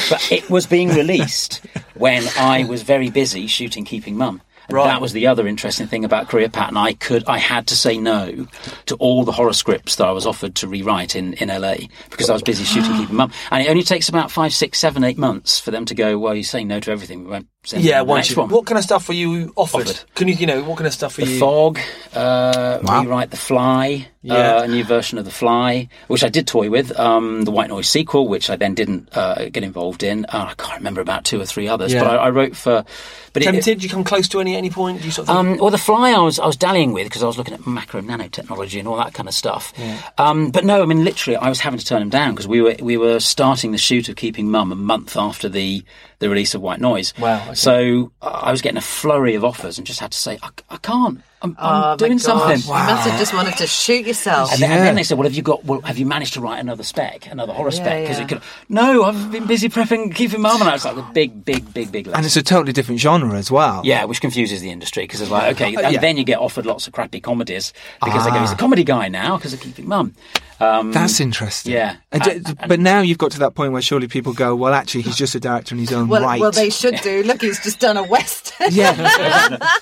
[0.08, 1.64] but it was being released
[1.94, 4.40] when I was very busy shooting Keeping Mum.
[4.70, 4.84] Right.
[4.84, 6.76] That was the other interesting thing about career pattern.
[6.76, 8.46] I could, I had to say no
[8.86, 11.74] to all the horror scripts that I was offered to rewrite in, in LA
[12.10, 13.32] because I was busy shooting Keeping Mum.
[13.50, 16.34] And it only takes about five, six, seven, eight months for them to go, well,
[16.34, 17.24] you're saying no to everything.
[17.24, 18.48] We won't send yeah, once next you, one.
[18.50, 19.82] what kind of stuff were you offered?
[19.88, 20.04] Offered.
[20.14, 21.38] Can you, you know, what kind of stuff were The you?
[21.40, 21.78] Fog,
[22.14, 24.56] uh, rewrite The Fly, Yeah.
[24.56, 26.98] uh, a new version of The Fly, which I did toy with.
[26.98, 30.24] Um, the White Noise sequel, which I then didn't uh, get involved in.
[30.26, 32.04] Uh, I can't remember about two or three others, Yeah.
[32.04, 32.84] but I, I wrote for.
[33.32, 33.64] But it- Tempted?
[33.64, 35.00] Did you come close to any at any point?
[35.00, 35.36] Do you sort of?
[35.36, 37.66] um, well, the fly I was I was dallying with because I was looking at
[37.66, 39.72] macro nanotechnology and all that kind of stuff.
[40.18, 42.60] Um, but no, I mean literally, I was having to turn him down because we
[42.60, 45.84] were we were starting the shoot of Keeping Mum a month after the
[46.18, 47.12] the release of White Noise.
[47.18, 47.54] Wow, okay.
[47.54, 50.76] So I was getting a flurry of offers and just had to say I, I
[50.78, 51.20] can't.
[51.42, 52.22] I'm, I'm Oh, doing gosh.
[52.22, 52.58] something.
[52.60, 54.50] You must have just wanted to shoot yourself.
[54.50, 55.62] And then, and then they said, "Well, have you got?
[55.64, 58.02] Well, have you managed to write another spec, another horror Yeah, spec?
[58.04, 58.24] Because yeah.
[58.24, 61.44] it could." No, I've been busy prepping Keeping Mum, and I was like the big,
[61.44, 62.06] big, big, big.
[62.06, 62.16] List.
[62.16, 63.82] And it's a totally different genre as well.
[63.84, 66.00] Yeah, which confuses the industry because it's like, okay, and yeah.
[66.00, 68.40] then you get offered lots of crappy comedies because they go, ah.
[68.40, 70.14] he's a comedy guy now because of Keeping Mum.
[70.60, 71.72] Um, That's interesting.
[71.72, 71.96] Yeah.
[72.12, 75.02] And And- but now you've got to that point where surely people go, well, actually,
[75.02, 76.40] he's just a director in his own Well, right.
[76.40, 77.22] well, they should do.
[77.24, 78.68] Look, he's just done a western.
[78.72, 78.92] yeah.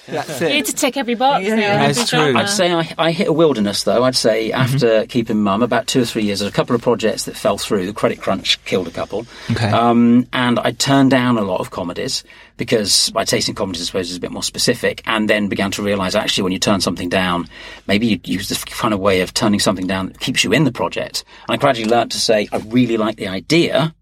[0.08, 1.44] That's You need to tick every box.
[1.44, 1.86] Yeah, yeah.
[1.92, 2.36] That's true.
[2.36, 4.04] I'd say I, I hit a wilderness though.
[4.04, 7.24] I'd say after Keeping Mum, about two or three years, there's a couple of projects
[7.24, 7.86] that fell through.
[7.86, 9.26] The credit crunch killed a couple.
[9.50, 9.68] Okay.
[9.70, 12.24] Um, and I turned down a lot of comedies
[12.56, 15.02] because my taste in comedies, I suppose, is a bit more specific.
[15.06, 17.48] And then began to realise actually, when you turn something down,
[17.86, 20.61] maybe you use this kind of way of turning something down that keeps you in
[20.64, 21.24] the project.
[21.48, 23.94] And I gradually learnt to say, I really like the idea.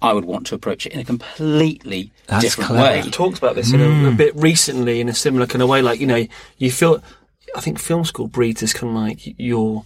[0.00, 2.82] I would want to approach it in a completely That's different clever.
[2.82, 3.02] way.
[3.02, 4.16] We've talked about this in a, a mm.
[4.16, 5.80] bit recently in a similar kind of way.
[5.80, 6.26] Like, you know,
[6.58, 7.02] you feel,
[7.56, 9.84] I think film school breeds this kind of like your,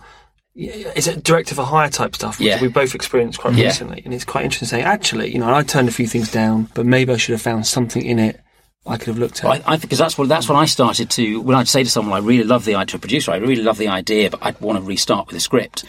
[0.54, 2.38] is it director for hire type stuff?
[2.38, 2.62] Which Yeah.
[2.62, 3.66] we both experienced quite Yeah.
[3.66, 4.00] recently.
[4.06, 6.86] And it's quite interesting saying, actually, you know, I turned a few things down, but
[6.86, 8.40] maybe I should have found something in it
[8.86, 9.50] I could have looked at.
[9.66, 12.14] I, I because that's what that's when I started to when I'd say to someone
[12.14, 14.60] I really love the idea to a producer I really love the idea but I'd
[14.60, 15.84] want to restart with a script.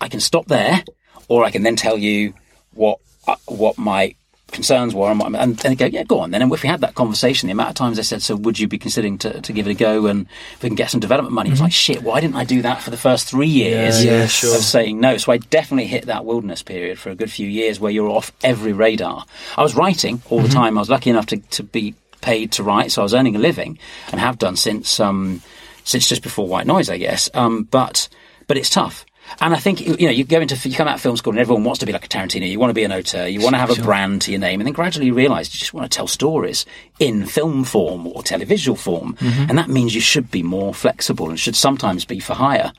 [0.00, 0.82] I can stop there,
[1.28, 2.34] or I can then tell you
[2.72, 4.14] what uh, what my
[4.52, 6.40] concerns were, and, and they go, yeah, go on then.
[6.40, 8.68] And if we had that conversation, the amount of times they said, so would you
[8.68, 11.34] be considering to, to give it a go and if we can get some development
[11.34, 11.50] money?
[11.50, 14.22] It's like, shit, why didn't I do that for the first three years Yeah, yeah,
[14.24, 15.16] of saying no?
[15.16, 18.32] So I definitely hit that wilderness period for a good few years where you're off
[18.44, 19.24] every radar.
[19.56, 20.78] I was writing all the time.
[20.78, 23.40] I was lucky enough to, to be paid to write, so I was earning a
[23.40, 23.78] living
[24.10, 25.42] and have done since um,
[25.84, 27.28] since just before White Noise, I guess.
[27.34, 28.08] Um, but
[28.46, 29.05] but it's tough.
[29.40, 31.40] And I think you know you go into you come out of film school and
[31.40, 32.48] everyone wants to be like a Tarantino.
[32.48, 33.26] You want to be an auteur.
[33.26, 35.58] You want to have a brand to your name, and then gradually you realise you
[35.58, 36.64] just want to tell stories
[36.98, 41.38] in film form or televisual form, and that means you should be more flexible and
[41.38, 42.72] should sometimes be for hire.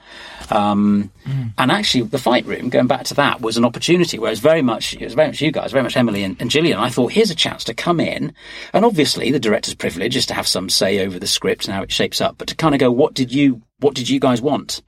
[0.49, 1.11] Um,
[1.57, 4.39] And actually, the fight room, going back to that, was an opportunity where it was
[4.39, 6.79] very much it was very much you guys, very much Emily and, and Gillian.
[6.79, 8.33] I thought here's a chance to come in,
[8.73, 11.83] and obviously the director's privilege is to have some say over the script and how
[11.83, 14.41] it shapes up, but to kind of go, what did you what did you guys
[14.41, 14.81] want?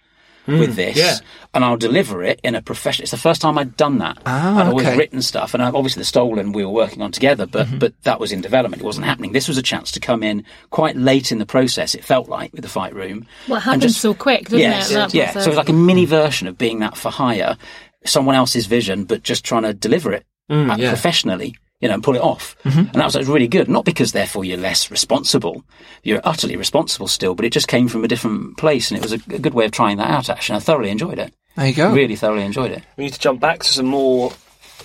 [0.57, 1.17] With this, yeah.
[1.53, 3.03] and I'll deliver it in a professional.
[3.03, 4.17] It's the first time I'd done that.
[4.25, 4.97] Ah, I'd always okay.
[4.97, 7.77] written stuff, and I've obviously the stolen we were working on together, but Mm-hmm.
[7.79, 8.81] but that was in development.
[8.81, 9.33] It wasn't happening.
[9.33, 11.93] This was a chance to come in quite late in the process.
[11.95, 13.27] It felt like with the fight room.
[13.47, 14.93] Well, it happened just- so quick, didn't yes, it?
[14.95, 15.33] That yeah.
[15.33, 17.57] was So a- it was like a mini version of being that for hire,
[18.05, 20.89] someone else's vision, but just trying to deliver it uh, yeah.
[20.89, 21.55] professionally.
[21.79, 22.57] You know, and pull it off.
[22.63, 22.79] Mm-hmm.
[22.79, 23.69] And that was, that was really good.
[23.69, 25.63] Not because therefore you're less responsible.
[26.03, 29.13] You're utterly responsible still, but it just came from a different place and it was
[29.13, 30.57] a, a good way of trying that out actually.
[30.57, 31.33] I thoroughly enjoyed it.
[31.55, 31.93] There you go.
[31.93, 32.83] Really thoroughly enjoyed it.
[32.97, 34.33] We need to jump back to some more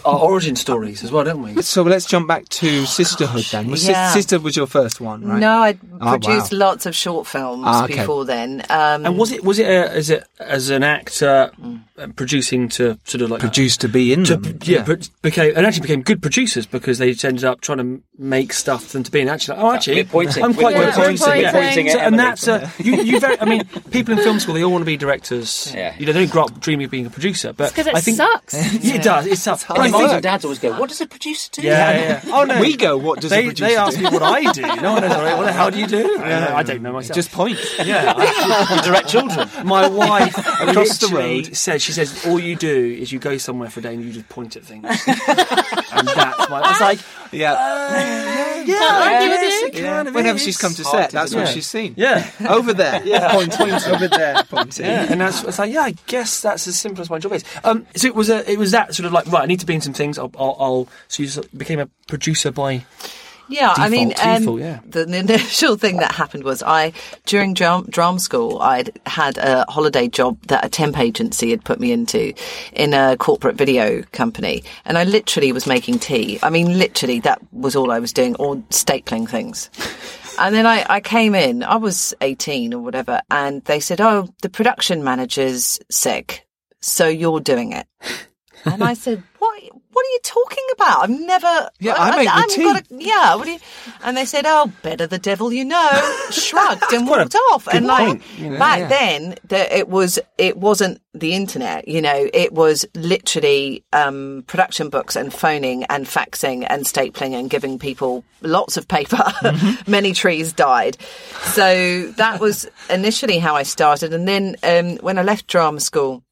[0.04, 1.62] our origin stories as well, don't we?
[1.62, 3.70] So let's jump back to Sisterhood then.
[3.70, 4.10] Was Yeah.
[4.12, 5.40] Sisterhood was your first one, right?
[5.40, 6.58] No, I'd Oh, produced wow.
[6.58, 7.96] lots of short films Ah, okay.
[7.96, 8.62] before then.
[8.68, 11.50] Um, And was it was it a, as it as an actor
[11.98, 14.58] uh, producing to sort of like Produced to be in to, them.
[14.64, 18.52] yeah, but became and actually became good producers because they ended up trying to make
[18.52, 20.88] stuff than to be and actually like, oh actually We're pointing- I'm quite we're good
[20.90, 24.16] at pointing- producing we're pointing So- and that's uh, you, you very I mean people
[24.16, 25.94] in film school they all want to be directors Yeah.
[25.98, 28.00] you know they don't grow up dreaming of being a producer but because it I
[28.00, 28.54] think sucks.
[28.84, 31.00] yeah, it does it's tough My But I mums and dads always go, what does
[31.00, 31.62] a producer do?
[31.62, 32.34] yeah, yeah, yeah.
[32.34, 33.74] oh no we go, what does they, a producer do?
[33.74, 34.04] they ask do?
[34.04, 34.62] me what I do.
[34.84, 36.18] No one knows what, what the hell do you do?
[36.20, 37.14] I don't know myself.
[37.14, 37.58] Just point.
[37.84, 39.48] yeah, I, direct children.
[39.64, 41.56] My wife Across the road.
[41.56, 44.12] says she says all you do is you go somewhere for a day and you
[44.12, 44.86] just point at things,
[45.98, 46.70] and that's my.
[46.70, 46.98] It's like
[47.32, 47.54] Yeah.
[48.66, 49.82] Can't argue with you.
[49.82, 50.02] Yeah.
[50.10, 51.94] Whenever she's come to set, that's what she's seen.
[51.96, 52.30] yeah.
[52.48, 53.00] Over there.
[53.30, 53.72] Pointing.
[53.94, 54.42] Over there.
[54.48, 54.86] Pointing.
[54.86, 57.44] Yeah, and that's it's like yeah, I guess that's as simple as my job is.
[57.64, 59.42] Um, so it was a, it was that sort of like right.
[59.42, 60.18] I need to be in some things.
[60.18, 62.84] I'll, I'll, I'll so you became a producer by
[63.48, 64.80] Yeah, I mean, um, default, yeah.
[64.86, 66.92] the, the initial thing that happened was I,
[67.26, 71.80] during drum, drama school, I'd had a holiday job that a temp agency had put
[71.80, 72.32] me into
[72.72, 74.64] in a corporate video company.
[74.84, 76.38] And I literally was making tea.
[76.42, 79.70] I mean, literally, that was all I was doing, or stapling things.
[80.36, 84.28] And then I, I came in, I was 18 or whatever, and they said, Oh,
[84.42, 86.46] the production manager's sick,
[86.80, 87.86] so you're doing it.
[88.66, 89.22] And I said,
[89.94, 90.04] "What?
[90.04, 91.02] Are you talking about?
[91.04, 91.70] I've never.
[91.80, 93.58] Yeah, I make the haven't tea." got a- yeah, what do you?
[94.02, 95.90] And they said, "Oh, better the devil you know."
[96.30, 97.66] Shrugged and walked off.
[97.68, 98.88] And like you know, back yeah.
[98.88, 101.88] then, the, it was it wasn't the internet.
[101.88, 107.48] You know, it was literally um, production books and phoning and faxing and stapling and
[107.48, 109.16] giving people lots of paper.
[109.16, 109.90] Mm-hmm.
[109.90, 110.96] Many trees died.
[111.52, 114.12] So that was initially how I started.
[114.12, 116.22] And then um, when I left drama school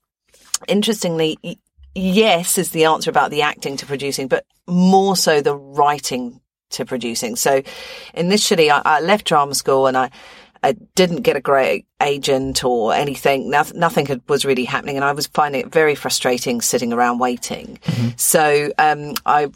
[0.69, 1.39] interestingly,
[1.95, 6.85] yes is the answer about the acting to producing, but more so the writing to
[6.85, 7.37] producing.
[7.37, 7.63] So
[8.15, 10.11] initially I, I left drama school and I,
[10.63, 13.49] I didn't get a great agent or anything.
[13.51, 17.19] Nothing, nothing had, was really happening, and I was finding it very frustrating sitting around
[17.19, 17.79] waiting.
[18.17, 19.51] So, um, I,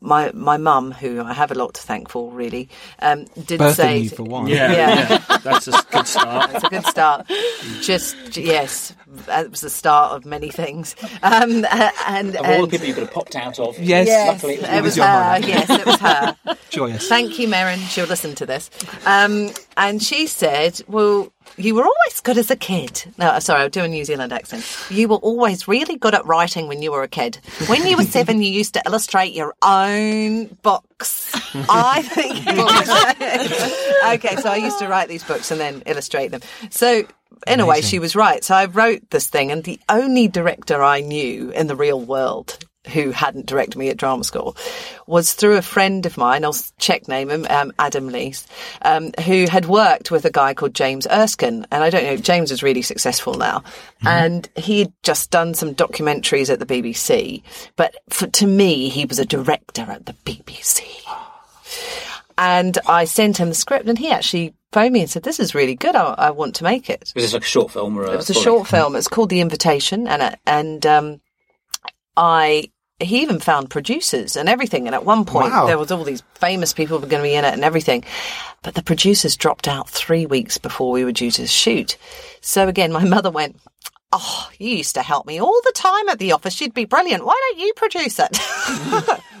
[0.00, 2.68] my my mum, who I have a lot to thank for, really,
[3.00, 4.46] um, did Birthing say, you for one.
[4.48, 5.06] yeah, Yeah.
[5.28, 5.38] yeah.
[5.38, 6.50] that's a good start.
[6.54, 7.26] it's a good start.
[7.82, 8.94] Just yes,
[9.28, 10.96] it was the start of many things.
[11.22, 11.66] Um,
[12.06, 13.78] and Of all the people you could have popped out of.
[13.78, 14.06] Yes.
[14.06, 15.12] yes, Luckily, it was it was your her.
[15.40, 15.46] mother.
[15.46, 16.36] Yes, it was her.
[16.70, 17.08] Joyous.
[17.08, 17.78] Thank you, Merrin.
[17.88, 18.70] She'll listen to this.
[19.06, 23.68] Um, and she said, "Well, you were always good as a kid." No, sorry, I'll
[23.68, 24.64] do a New Zealand accent.
[24.90, 27.38] You were always really good at writing when you were a kid.
[27.66, 31.30] When you were seven, you used to illustrate your own books.
[31.68, 32.46] I think.
[34.24, 36.40] okay, so I used to write these books and then illustrate them.
[36.70, 37.04] So.
[37.46, 38.44] In a way, she was right.
[38.44, 42.58] So I wrote this thing, and the only director I knew in the real world
[42.88, 44.56] who hadn't directed me at drama school
[45.06, 48.46] was through a friend of mine, I'll check name him, um, Adam Lees,
[48.82, 51.66] um, who had worked with a guy called James Erskine.
[51.70, 53.62] And I don't know, James is really successful now.
[54.02, 57.42] And he had just done some documentaries at the BBC.
[57.76, 60.82] But for, to me, he was a director at the BBC.
[62.38, 65.54] And I sent him the script and he actually phoned me and said, this is
[65.54, 65.94] really good.
[65.94, 67.12] I, I want to make it.
[67.14, 68.96] Was this like a short film or a It was a short film.
[68.96, 71.20] It's called The Invitation, and it, and um,
[72.16, 72.70] I
[73.02, 74.86] he even found producers and everything.
[74.86, 75.66] And at one point, Wow.
[75.66, 78.04] there was all these famous people were going to be in it and everything.
[78.62, 81.96] But the producers dropped out three weeks before we were due to shoot.
[82.42, 83.56] So again, my mother went,
[84.12, 86.60] Oh, you used to help me all the time at the office.
[86.60, 87.24] You'd be brilliant.
[87.24, 88.40] Why don't you produce it?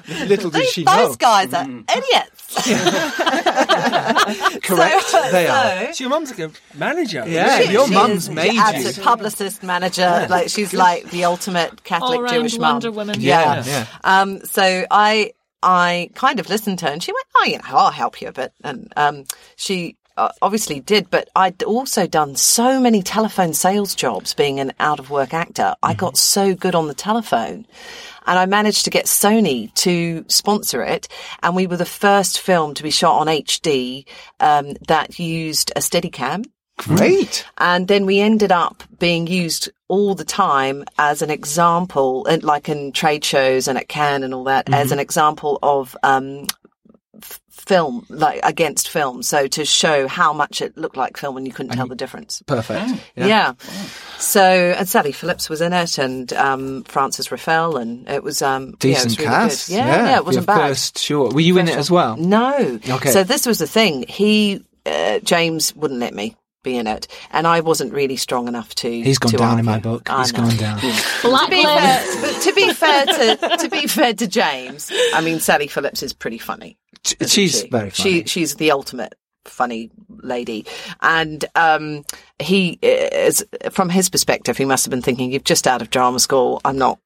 [0.28, 1.06] Little did These- she know.
[1.08, 2.68] Those guys are idiots.
[4.62, 5.86] Correct, So- they are.
[5.86, 7.24] so- So your mum's like a manager.
[7.26, 9.02] Yeah, She- your she mum's is made absolute you.
[9.02, 10.26] publicist manager.
[10.30, 12.74] Like she's like the ultimate Catholic All-round Jewish mum.
[12.74, 13.16] Wonder Woman.
[13.20, 13.86] Yeah, yeah.
[14.04, 17.62] Um, so I I kind of listened to her, and she went, "Oh, you know,
[17.66, 19.24] I'll help you a bit." And um,
[19.56, 19.99] she uh,
[20.42, 24.34] obviously did, but I'd also done so many telephone sales jobs.
[24.34, 27.66] Being an out of work actor, I got so good on the telephone.
[28.26, 31.08] And I managed to get Sony to sponsor it,
[31.42, 34.06] and we were the first film to be shot on HD
[34.38, 36.44] um, that used a Steadicam.
[36.76, 37.44] Great.
[37.58, 42.68] And then we ended up being used all the time as an example, and like
[42.68, 46.46] in trade shows and at Cannes and all that, as an example of um,
[47.60, 49.22] film, like against film.
[49.22, 52.42] So to show how much it looked like film and you couldn't tell the difference.
[52.46, 53.00] Perfect.
[53.16, 53.52] Yeah.
[54.18, 58.42] So, and Sally Phillips was in it and um, Francis Raphael, and it was.
[58.42, 59.68] Um, yeah, it was Decent really cast.
[59.68, 59.74] Good.
[59.76, 60.68] Yeah, yeah, it wasn't Your bad.
[60.68, 61.30] First, sure.
[61.30, 62.16] Were you in it as well?
[62.16, 62.78] No.
[62.88, 63.10] Okay.
[63.10, 64.04] So this was the thing.
[64.08, 68.74] He, uh, James, wouldn't let me be in it, and I wasn't really strong enough
[68.76, 68.90] to.
[68.90, 70.10] He's gone to down in my book.
[70.10, 70.40] I He's know.
[70.40, 70.78] gone down.
[70.80, 72.18] To be Blacklist.
[72.18, 76.12] fair, to be fair to to be fair to James, I mean Sally Phillips is
[76.12, 76.76] pretty funny.
[77.20, 77.68] Isn't She's she?
[77.68, 78.10] very funny.
[78.22, 80.66] She she's the ultimate funny lady,
[81.00, 82.04] and um,
[82.38, 86.18] he is from his perspective, he must have been thinking, "You're just out of drama
[86.20, 86.60] school.
[86.64, 86.98] I'm not."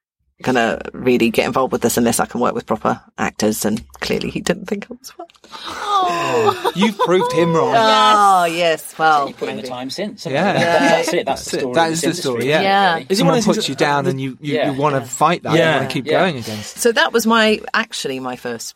[0.43, 4.31] Gonna really get involved with this unless I can work with proper actors, and clearly
[4.31, 6.73] he didn't think I was one.
[6.75, 7.73] You've proved him wrong.
[7.77, 10.27] Oh yes, well, You put in the time since.
[10.27, 10.53] Yeah.
[10.55, 11.27] That- that's it.
[11.27, 11.75] That's, That's the story.
[11.75, 12.61] That of is the story, yeah.
[12.63, 12.95] Yeah.
[12.95, 13.07] really.
[13.11, 14.73] Is it one Someone of puts things you that- down and you, you, Yeah.
[14.73, 15.55] you want to fight that.
[15.57, 15.75] Yeah.
[15.75, 16.19] You want to keep Yeah.
[16.19, 16.79] going against.
[16.79, 18.75] So that was my actually my first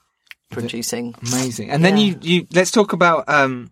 [0.50, 1.14] producing.
[1.30, 1.70] Amazing.
[1.70, 3.70] And then you, you let's talk about um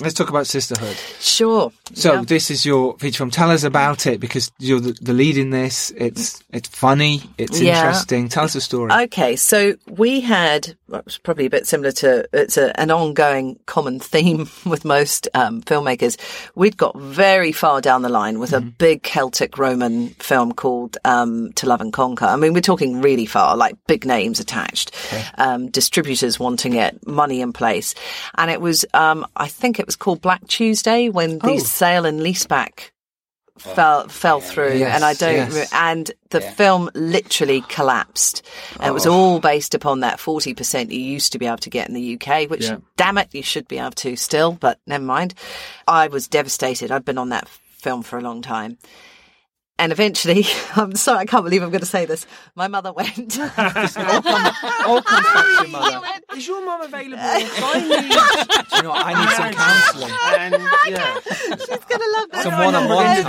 [0.00, 0.96] let's talk about sisterhood.
[1.20, 1.72] Sure.
[1.94, 2.22] So Yeah.
[2.22, 3.30] this is your feature film.
[3.30, 5.90] Tell us about it because you're the, the lead in this.
[5.96, 7.22] It's it's funny.
[7.38, 7.76] It's Yeah.
[7.86, 8.28] interesting.
[8.28, 8.92] Tell us the story.
[9.04, 12.90] Okay, so we had well, it was probably a bit similar to it's a, an
[12.90, 16.18] ongoing common theme with most um, filmmakers.
[16.54, 21.52] We'd got very far down the line with a big Celtic Roman film called um,
[21.54, 22.26] To Love and Conquer.
[22.26, 24.92] I mean, we're talking really far, like big names attached,
[25.38, 27.94] um, distributors wanting it, money in place,
[28.36, 32.20] and it was um, I think it was called Black Tuesday when the sale and
[32.20, 32.90] leaseback
[33.66, 35.52] Oh, fell fell through, Yes, and I don't.
[35.52, 35.70] yes.
[35.72, 38.42] and the film literally collapsed.
[38.78, 39.12] And It was oh.
[39.12, 42.14] all based upon that forty percent you used to be able to get in the
[42.18, 42.78] UK, which, Yeah.
[42.96, 44.52] damn it, you should be able to still.
[44.52, 45.34] But never mind.
[45.86, 46.90] I was devastated.
[46.90, 48.78] I'd been on that film for a long time.
[49.80, 50.44] And eventually,
[50.76, 52.26] I'm sorry, I can't believe I'm going to say this.
[52.54, 53.38] My mother went.
[53.40, 56.06] All comes back to your mother.
[56.36, 57.16] Is your mum available?
[57.22, 58.92] I Do you know?
[58.92, 60.12] I need some counselling.
[60.38, 60.54] And
[60.86, 61.14] yeah,
[61.56, 62.42] She's going to love this.
[62.42, 63.26] Some one-on-one time.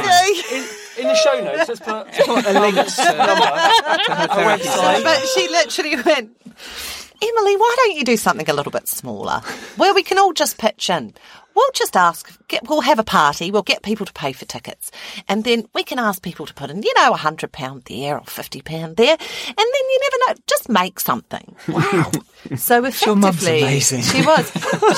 [0.51, 0.67] in,
[0.99, 5.03] in the show notes, let's put Put a link to, to her website.
[5.03, 6.35] But she literally went,
[7.23, 9.41] Emily, why don't you do something a little bit smaller
[9.77, 11.13] where we can all just pitch in?
[11.61, 14.89] We'll just ask, get, we'll have a party, we'll get people to pay for tickets,
[15.27, 18.17] and then we can ask people to put in, you know, a hundred pound there
[18.17, 21.55] or fifty pound there, and then you never know, just make something.
[21.67, 22.11] Wow.
[22.57, 24.01] so effectively, amazing.
[24.01, 24.51] she was.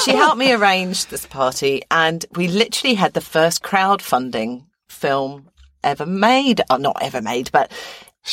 [0.06, 5.50] She helped me arrange this party, and we literally had the first crowdfunding film
[5.84, 7.72] ever made, or not ever made, but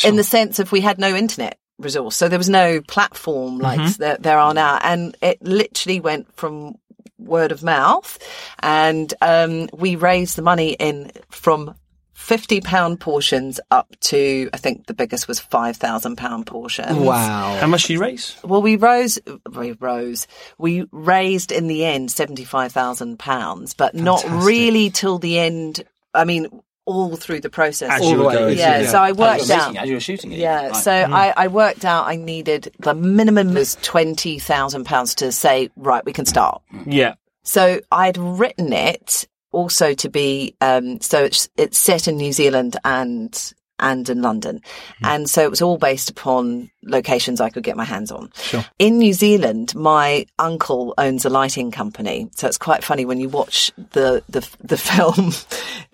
[0.04, 2.14] in the sense of we had no internet resource.
[2.14, 4.00] So there was no platform like Mm-hmm.
[4.02, 4.78] there, there are now.
[4.82, 6.76] And it literally went from
[7.20, 8.18] word of mouth.
[8.60, 11.74] And um, we raised the money in from
[12.20, 16.98] £50 portions up to, I think the biggest was £5,000 portions.
[16.98, 17.56] Wow.
[17.58, 18.36] How much did you raise?
[18.44, 19.18] Well, we rose,
[19.52, 20.26] we rose,
[20.58, 25.82] we raised in the end £75,000, but not really till the end.
[26.14, 26.48] I mean,
[26.90, 27.90] all through the process.
[27.90, 28.58] As All the way, going.
[28.58, 28.88] yeah, yeah.
[28.90, 29.58] so I worked were out.
[29.68, 30.38] making it, as you were shooting it.
[30.38, 30.76] Yeah, Right.
[30.76, 35.70] so I, I worked out I needed the minimum was twenty thousand pounds to say
[35.76, 36.62] right we can start.
[36.86, 37.14] Yeah.
[37.42, 42.76] So I'd written it also to be um, so it's it's set in New Zealand
[42.84, 44.60] and and in London,
[44.98, 45.04] hmm.
[45.04, 48.30] and so it was all based upon locations I could get my hands on.
[48.36, 48.64] Sure.
[48.78, 53.28] In New Zealand, my uncle owns a lighting company, so it's quite funny when you
[53.28, 55.32] watch the the the film.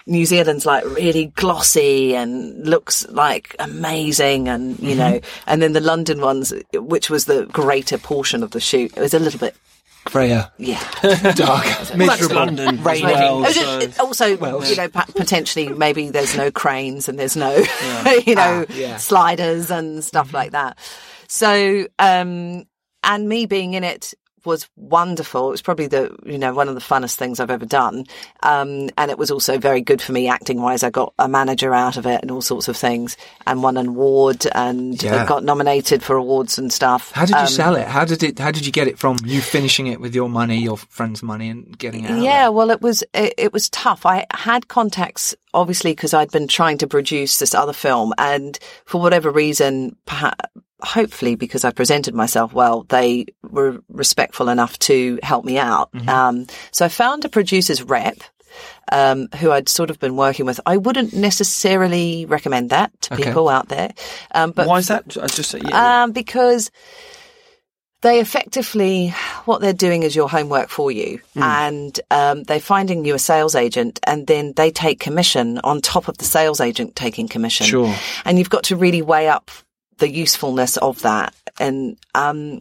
[0.08, 4.98] New Zealand's like really glossy and looks like amazing, and you mm-hmm.
[4.98, 9.00] know, and then the London ones, which was the greater portion of the shoot, it
[9.00, 9.56] was a little bit
[10.08, 10.52] Freya.
[10.58, 10.80] Yeah.
[11.34, 11.66] Dark.
[11.96, 12.36] Miserable.
[12.36, 13.02] London as Rainy.
[13.04, 17.54] well, just- so- it- also, you know, potentially maybe there's no cranes and there's no,
[18.26, 18.96] you know, Ah, yeah.
[18.96, 20.78] sliders and stuff like that.
[21.28, 22.64] So, um,
[23.02, 24.14] and me being in it
[24.46, 25.48] was wonderful.
[25.48, 28.06] It was probably the, you know, one of the funnest things I've ever done.
[28.42, 30.82] Um, and it was also very good for me acting wise.
[30.82, 33.88] I got a manager out of it and all sorts of things and won an
[33.88, 35.26] award and Yeah.
[35.26, 37.10] got nominated for awards and stuff.
[37.12, 37.86] How did you Um, sell it?
[37.86, 38.38] How did it?
[38.38, 41.48] How did you get it from you finishing it with your money, your friend's money,
[41.50, 42.22] and getting it out?
[42.22, 44.06] Yeah, well, it was it, it was tough.
[44.06, 49.00] I had contacts, obviously, because I'd been trying to produce this other film, and for
[49.00, 50.36] whatever reason, perhaps,
[50.82, 55.90] hopefully because I presented myself well, they were respectful enough to help me out.
[56.08, 58.18] Um, so I found a producer's rep.
[58.90, 60.60] Um, who I'd sort of been working with.
[60.64, 63.24] I wouldn't necessarily recommend that to Okay.
[63.24, 63.92] people out there.
[64.32, 65.14] Um, but Why is that?
[65.20, 66.04] I just yeah.
[66.04, 66.70] um, because
[68.02, 69.08] they effectively,
[69.44, 71.20] what they're doing is your homework for you.
[71.34, 76.08] And um, they're finding you a sales agent and then they take commission on top
[76.08, 77.66] of the sales agent taking commission.
[77.66, 77.94] Sure.
[78.24, 79.50] And you've got to really weigh up
[79.98, 81.34] the usefulness of that.
[81.58, 82.60] And um,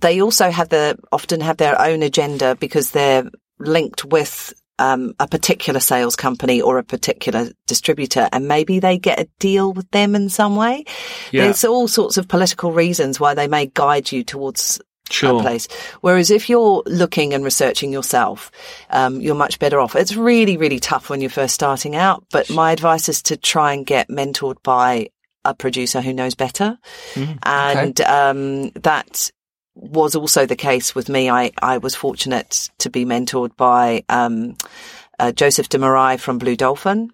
[0.00, 5.28] they also have the often have their own agenda because they're linked with um, a
[5.28, 10.14] particular sales company or a particular distributor, and maybe they get a deal with them
[10.14, 10.84] in some way.
[11.30, 11.44] Yeah.
[11.44, 15.38] There's all sorts of political reasons why they may guide you towards Sure.
[15.38, 15.68] a place.
[16.00, 18.50] Whereas if you're looking and researching yourself,
[18.88, 19.94] um, you're much better off.
[19.94, 23.74] It's really, really tough when you're first starting out, but my advice is to try
[23.74, 25.10] and get mentored by
[25.44, 26.78] a producer who knows better.
[27.42, 29.30] And um, that
[29.74, 31.30] was also the case with me.
[31.30, 34.56] I, I was fortunate to be mentored by um,
[35.18, 37.10] uh, Joseph D'Morais from Blue Dolphin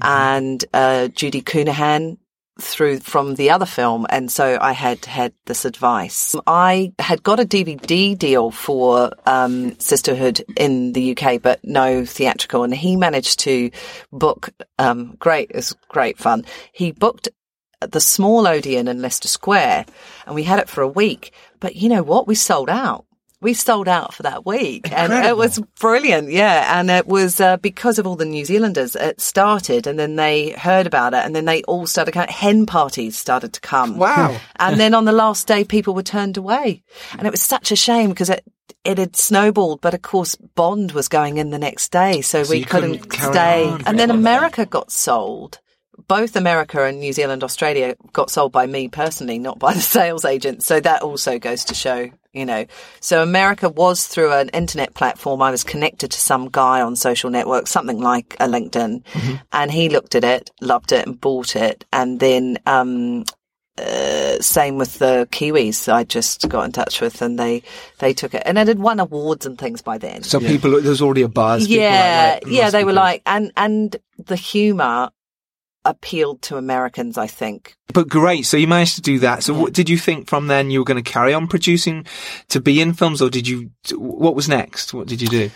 [0.00, 2.18] and uh, Judy Coonahan
[2.58, 6.34] through from the other film and so I had had this advice.
[6.46, 12.64] I had got a DVD deal for um, Sisterhood in the UK but no theatrical
[12.64, 13.70] and he managed to
[14.10, 16.46] book um, great it's great fun.
[16.72, 17.28] He booked
[17.80, 19.86] the small Odeon in Leicester Square
[20.26, 21.32] and we had it for a week.
[21.60, 22.26] But you know what?
[22.26, 23.04] We sold out.
[23.42, 26.30] We sold out for that week and it was brilliant.
[26.30, 26.80] Yeah.
[26.80, 28.96] And it was uh, because of all the New Zealanders.
[28.96, 32.30] It started and then they heard about it and then they all started coming.
[32.30, 33.98] Hen parties started to come.
[33.98, 34.36] Wow.
[34.58, 36.82] And then on the last day, people were turned away.
[37.12, 38.42] And it was such a shame because it,
[38.84, 42.22] it had snowballed, but of course Bond was going in the next day.
[42.22, 43.68] So, we couldn't, couldn't stay.
[43.68, 43.82] on.
[43.84, 45.60] And then America got sold.
[46.08, 50.24] Both America and New Zealand, Australia got sold by me personally, not by the sales
[50.24, 50.62] agent.
[50.62, 52.66] So that also goes to show, you know.
[53.00, 55.42] So America was through an internet platform.
[55.42, 59.02] I was connected to some guy on social network, something like a LinkedIn,
[59.52, 61.84] and he looked at it, loved it, and bought it.
[61.92, 63.24] And then, um,
[63.78, 65.92] uh, same with the Kiwis.
[65.92, 67.62] I just got in touch with, and they
[67.98, 70.22] they took it, and it had won awards and things by then.
[70.22, 71.66] So people, there's already a buzz.
[71.66, 72.96] Yeah, like, right, yeah, they be were good.
[72.96, 75.10] like, and and the humour
[75.88, 77.16] appealed to Americans.
[77.16, 77.76] I think.
[77.92, 78.44] But great.
[78.44, 79.42] So you managed to do that.
[79.42, 82.04] So what did you think from then you were going to carry on producing
[82.48, 84.92] to be in films or did you, what was next?
[84.92, 85.50] What did you do?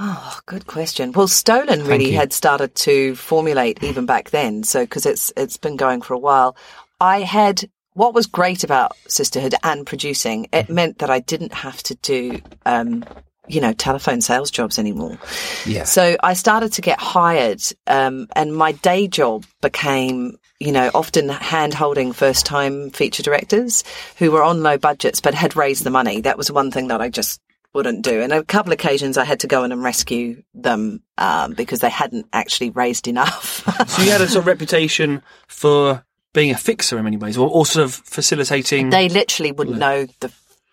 [0.00, 1.12] Oh, good question.
[1.12, 4.64] Well, Stolen really had started to formulate even back then.
[4.64, 6.56] So, because it's it's been going for a while,
[7.00, 10.48] I had what was great about Sisterhood and producing.
[10.52, 13.04] It meant that I didn't have to do, um,
[13.48, 15.18] you know, telephone sales jobs anymore.
[15.66, 15.84] Yeah.
[15.84, 21.28] So I started to get hired, um, and my day job became, you know, often
[21.28, 23.84] hand holding first time feature directors
[24.16, 26.20] who were on low budgets but had raised the money.
[26.20, 27.40] That was one thing that I just
[27.74, 28.20] wouldn't do.
[28.20, 31.80] And a couple of occasions I had to go in and rescue them um, because
[31.80, 33.62] they hadn't actually raised enough.
[33.88, 37.48] So you had a sort of reputation for being a fixer in many ways, or,
[37.48, 38.90] or sort of facilitating.
[38.90, 40.32] they literally wouldn't know the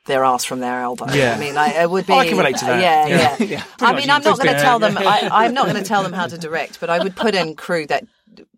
[0.10, 1.06] their ass from their elbow.
[1.14, 1.36] Yeah.
[1.36, 2.12] I mean, I, it would be.
[2.14, 2.82] Oh, I can relate to that.
[2.82, 3.36] Yeah, Yeah.
[3.40, 3.46] yeah.
[3.56, 3.64] Yeah.
[3.80, 4.98] I mean, I'm not going to tell them.
[4.98, 7.56] I, I'm not going to tell them how to direct, but I would put in
[7.56, 8.06] crew that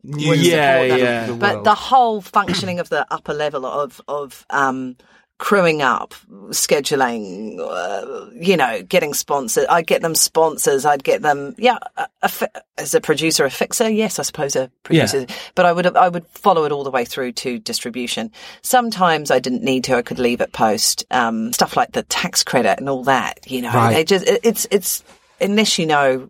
[0.04, 1.32] Yeah, yeah.
[1.32, 4.96] But the whole functioning of the upper level of of um,
[5.42, 6.14] crewing up,
[6.52, 9.66] scheduling, uh, you know, getting sponsors.
[9.70, 10.86] I'd get them sponsors.
[10.86, 13.90] I'd get them, yeah, a, a fi- as a producer, a fixer.
[13.90, 15.26] Yes, I suppose a producer.
[15.56, 18.32] But I would I would follow it all the way through to distribution.
[18.62, 19.96] Sometimes I didn't need to.
[19.96, 21.06] I could leave it post.
[21.12, 23.40] Um, stuff like the tax credit and all that.
[23.50, 24.06] You know, Right.
[24.08, 25.04] just it, it's it's
[25.40, 26.30] unless you know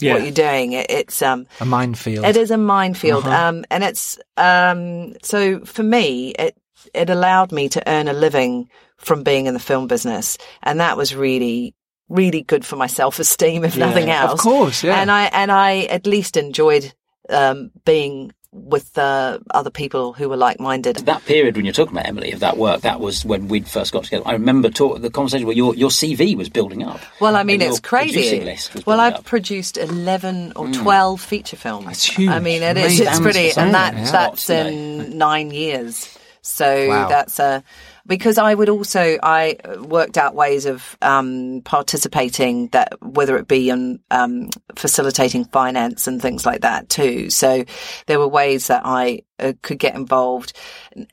[0.00, 0.14] Yeah.
[0.14, 2.24] what you're doing, it, it's um A minefield.
[2.24, 3.24] it is a minefield.
[3.24, 6.56] Um, and it's, um, so for me, it,
[6.94, 10.38] it allowed me to earn a living from being in the film business.
[10.62, 11.74] And that was really,
[12.08, 14.32] really good for my self-esteem, if nothing else.
[14.32, 15.00] Of course, yeah.
[15.00, 16.92] And I, and I at least enjoyed,
[17.28, 20.96] um, being with uh, other people who were like-minded.
[20.96, 23.92] That period when you're talking about Emily of that work, that was when we'd first
[23.92, 24.22] got together.
[24.26, 27.00] I remember talk, the conversation where your your CV was building up.
[27.20, 28.58] Well, I mean, it's crazy.
[28.86, 29.24] Well, I've up.
[29.24, 31.86] produced eleven or twelve feature films.
[31.86, 32.30] That's huge.
[32.30, 32.98] I mean, it is.
[32.98, 34.10] It's pretty, and that yeah.
[34.10, 36.17] that's Lots in nine years.
[36.48, 37.08] So Wow.
[37.08, 37.62] that's a
[38.06, 43.68] because I would also I worked out ways of um, participating that whether it be
[43.68, 47.28] in um, facilitating finance and things like that too.
[47.30, 47.64] So
[48.06, 50.54] there were ways that I uh, could get involved.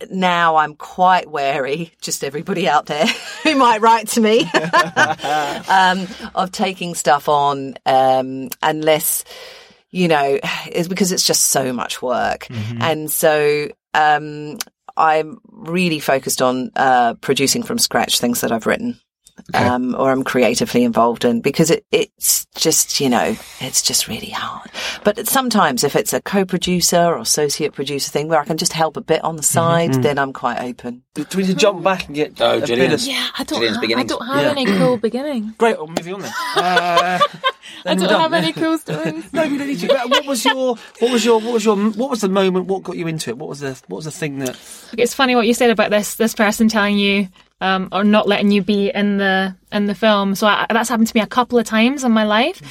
[0.10, 3.06] Now I'm quite wary, just everybody out there
[3.44, 4.50] who might write to me,
[5.68, 9.26] um, of taking stuff on um, unless
[9.92, 10.40] you know,
[10.72, 12.48] is because it's just so much work.
[12.82, 14.58] And so, um,
[14.98, 19.00] I'm really focused on, uh, producing from scratch things that I've written.
[19.54, 24.30] Um, or I'm creatively involved in because it, it's just, you know, it's just really
[24.30, 24.72] hard.
[25.04, 28.96] But sometimes if it's a co-producer or associate producer thing where I can just help
[28.96, 31.04] a bit on the side, then I'm quite open.
[31.16, 33.02] Do we need to jump back and get Oh, a bit of...
[33.02, 33.60] Yeah, I don't.
[33.60, 34.52] Gillian's Ha- I don't have Yeah.
[34.52, 35.54] any cool beginning.
[35.58, 36.32] Great, I'll move you on then.
[36.56, 37.20] Uh,
[37.84, 38.32] I then we're don't done.
[38.32, 39.26] have any cool stories.
[39.34, 39.88] No, you don't need to.
[39.88, 40.76] But What was your?
[41.00, 41.40] What was your?
[41.42, 41.76] What was your?
[41.76, 42.68] What was the moment?
[42.68, 43.38] What got you into it?
[43.38, 43.72] What was the?
[43.88, 44.58] What was the thing that?
[44.98, 47.28] It's funny what you said about this this person telling you
[47.62, 50.36] um, or not letting you be in the in the film.
[50.36, 52.62] So I, that's happened to me a couple of times in my life.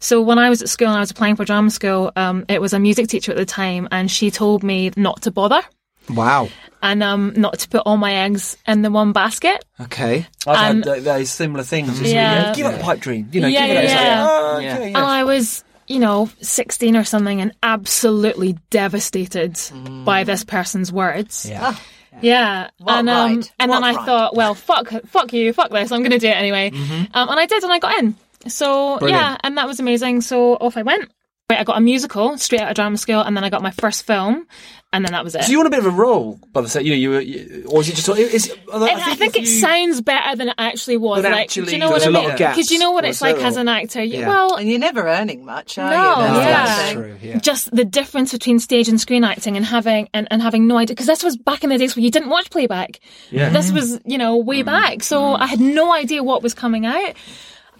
[0.00, 2.60] So when I was at school and I was applying for drama school, um, it
[2.60, 5.60] was a music teacher at the time, and she told me not to bother
[6.08, 6.48] Wow.
[6.82, 9.62] and um, not to put all my eggs in the one basket.
[9.78, 10.26] Okay.
[10.46, 11.98] I've Um, had th- those similar things.
[11.98, 12.54] Just, Yeah.
[12.54, 13.28] give up the pipe dream.
[13.30, 13.84] You know, Yeah, give it up.
[13.84, 14.26] It's like, yeah.
[14.28, 14.78] oh, okay, Yeah.
[14.78, 14.86] yeah.
[14.86, 19.58] And I was, you know, 16 or something and absolutely devastated
[20.06, 21.46] by this person's words.
[21.48, 21.76] Yeah.
[22.22, 22.70] Yeah.
[22.86, 23.52] And um, right?
[23.58, 24.06] and then I right?
[24.06, 25.92] thought, well, fuck, fuck you, fuck this.
[25.92, 26.70] I'm going to do it anyway.
[27.14, 28.14] Um, and I did, and I got in.
[28.48, 29.20] So Brilliant.
[29.20, 30.20] yeah, and that was amazing.
[30.22, 31.10] So off I went.
[31.48, 33.72] Wait, I got a musical straight out of drama school, and then I got my
[33.72, 34.46] first film,
[34.92, 35.44] and then that was it.
[35.44, 37.20] So you want a bit of a role by the set, you know, you were,
[37.20, 38.08] you, or is it just?
[38.08, 41.22] Is, And I think if it you- sounds better than it actually was.
[41.22, 42.30] But like, actually, do you know there's what I a lot mean?
[42.32, 42.56] of gaps.
[42.56, 44.02] Because you know what Well, it's like as an actor.
[44.02, 44.28] You, Yeah.
[44.28, 46.16] Well, And you're never earning much, are No, you?
[46.16, 46.64] That's the yeah.
[46.66, 47.16] That's true.
[47.22, 47.38] Yeah.
[47.38, 50.94] just the difference between stage and screen acting and having and, and having no idea
[50.96, 52.98] because this was back in the days where you didn't watch playback
[53.30, 53.50] Yeah.
[53.50, 54.66] this was you know way mm.
[54.66, 55.38] back so mm.
[55.38, 57.14] i had no idea what was coming out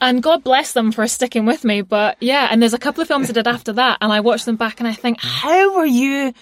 [0.00, 3.08] and god bless them for sticking with me but yeah and there's a couple of
[3.08, 5.24] films i did after that and i watch them back and i think mm.
[5.24, 6.32] how were you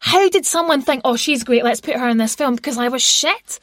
[0.00, 2.88] how did someone think oh she's great let's put her in this film because i
[2.88, 3.58] was shit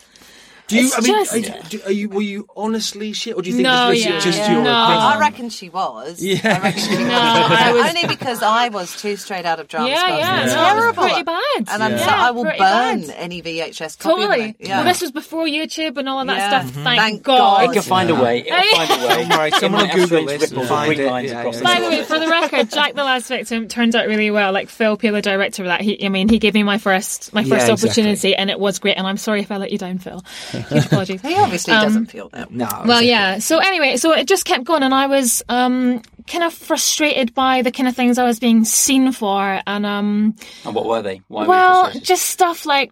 [0.68, 0.86] Do you?
[0.86, 2.10] It's I mean, just- are, you, do- are you?
[2.10, 4.20] Were you honestly shit, or do you think No, this was yeah.
[4.22, 4.52] just Yeah.
[4.54, 4.64] your?
[4.64, 4.84] No.
[4.84, 5.02] opinion?
[5.04, 6.24] I reckon she was.
[6.24, 6.40] Yeah.
[6.44, 7.12] I reckon she was.
[7.12, 10.18] I was- Only because I was too straight out of drama yeah school.
[10.18, 11.04] yeah, It's no, it was terrible.
[11.04, 13.16] pretty bad And I'm yeah, so, I will pretty burn bad.
[13.18, 14.24] any VHS copy.
[14.24, 14.50] of Totally.
[14.52, 14.56] it.
[14.62, 14.78] Yeah.
[14.78, 16.62] Well, this was before YouTube and all of that Yeah.
[16.66, 16.74] stuff.
[16.78, 16.84] Mhm.
[16.84, 17.38] Thank, Thank God.
[17.38, 17.70] God.
[17.70, 18.40] It can find a way.
[18.48, 19.16] It'll find a way.
[19.28, 21.12] Don't worry, someone will Google strange this and find green it.
[21.12, 23.96] lines Yeah, across yeah, By the way, for the record, Jack the Last Victim turned
[23.96, 24.54] out really well.
[24.54, 25.82] Like Phil Peeler, director of that.
[25.82, 27.90] He, I mean, he gave me my first, my Yeah, first exactly.
[27.90, 28.98] opportunity, and it was great.
[28.98, 30.24] And I'm sorry if I let you down, Phil.
[30.62, 31.22] Huge apologies.
[31.22, 32.52] He obviously Um, doesn't feel that.
[32.52, 32.66] No.
[32.66, 33.10] Well, exactly.
[33.10, 33.40] yeah.
[33.40, 37.62] So anyway, so it just kept going, and I was um, kind of frustrated by
[37.62, 40.36] the kind of things I was being seen for, and um,
[40.66, 41.22] And what were they?
[41.28, 42.08] Why were you well, frustrated?
[42.08, 42.92] just stuff like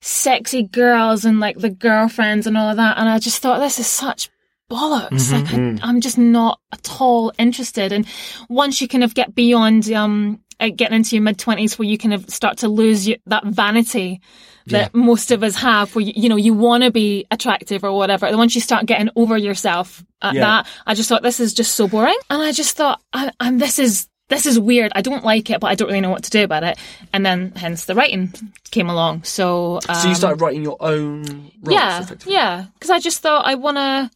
[0.00, 2.98] sexy girls and like the girlfriends and all of that.
[2.98, 4.30] And I just thought this is such
[4.70, 5.32] bollocks.
[5.32, 7.92] Like I, I'm just not at all interested.
[7.92, 8.06] And
[8.48, 11.98] once you kind of get beyond um uh, getting into your mid twenties, where you
[11.98, 14.20] kind of start to lose your, that vanity
[14.66, 17.92] that most of us have, where you, you know you want to be attractive or
[17.92, 18.26] whatever.
[18.26, 20.40] And once you start getting over yourself at Yeah.
[20.40, 22.16] that, I just thought this is just so boring.
[22.30, 23.00] And I just thought,
[23.40, 24.90] and this is this is weird.
[24.94, 26.76] I don't like it, but I don't really know what to do about it.
[27.12, 28.32] And then, hence, the writing
[28.72, 29.22] came along.
[29.22, 31.52] So, um, So you started writing your own.
[31.62, 32.64] Roles, yeah, yeah.
[32.74, 34.10] Because I just thought I want to.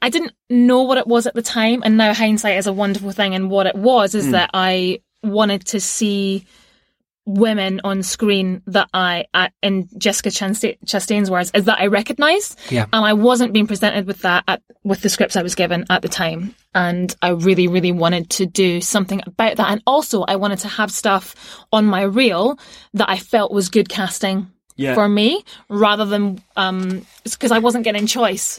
[0.00, 3.10] I didn't know what it was at the time, and now hindsight is a wonderful
[3.10, 3.34] thing.
[3.34, 6.44] And what it was is that I wanted to see
[7.28, 12.58] women on screen that I, I in Jessica Chastain's words, is that I recognised.
[12.70, 12.86] Yeah.
[12.90, 16.00] And I wasn't being presented with that at, with the scripts I was given at
[16.00, 16.54] the time.
[16.74, 19.70] And I really, really wanted to do something about that.
[19.70, 21.34] And also, I wanted to have stuff
[21.70, 22.58] on my reel
[22.94, 24.94] that I felt was good casting Yeah.
[24.94, 28.58] for me rather than um because I wasn't getting choice.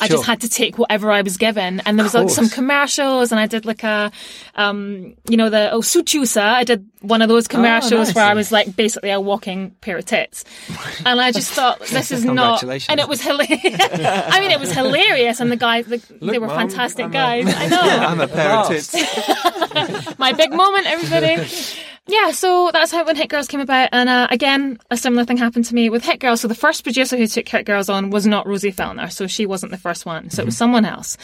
[0.00, 0.16] I Sure.
[0.16, 3.40] just had to take whatever I was given, and there was like some commercials, and
[3.40, 4.10] I did like a,
[4.56, 6.42] um, you know, the oh Suchusa.
[6.42, 8.14] I did one of those commercials nice.
[8.14, 10.44] where I was like basically a walking pair of tits,
[11.04, 13.60] and I just thought this is not, and it was hilarious.
[13.64, 17.44] I mean, it was hilarious, and the guys, the, they were Mum, fantastic I'm guys.
[17.46, 18.94] I know I'm a pair of tits.
[20.18, 21.46] my big moment, everybody.
[22.10, 25.36] Yeah, so that's how when Hit Girls came about, and uh, again, a similar thing
[25.36, 26.40] happened to me with Hit Girls.
[26.40, 29.46] So the first producer who took Hit Girls on was not Rosie Fellner, so she
[29.46, 30.30] wasn't the first one.
[30.30, 31.16] So it was someone else,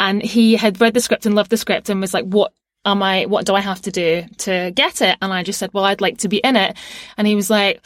[0.00, 2.52] and he had read the script and loved the script and was like, "What
[2.84, 5.16] am I, what do I have to do to get it?
[5.22, 6.76] And I just said, well, I'd like to be in it.
[7.16, 7.80] And he was like,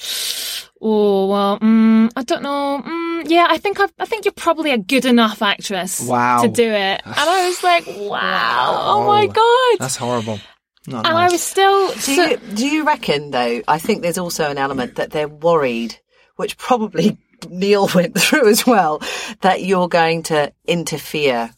[0.80, 2.82] oh, well, mm, I don't know.
[2.82, 6.40] Mm, yeah, I think I've, I think you're probably a good enough actress Wow.
[6.42, 7.02] to do it.
[7.04, 9.76] And I was like, wow, oh my God.
[9.80, 10.40] That's horrible.
[10.86, 11.30] Not and nice.
[11.30, 13.62] I was still, Do so- you, do you reckon, though?
[13.66, 15.98] I think there's also an element that they're worried,
[16.36, 17.18] which probably
[17.50, 19.02] Niall went through as well,
[19.40, 21.50] that you're going to interfere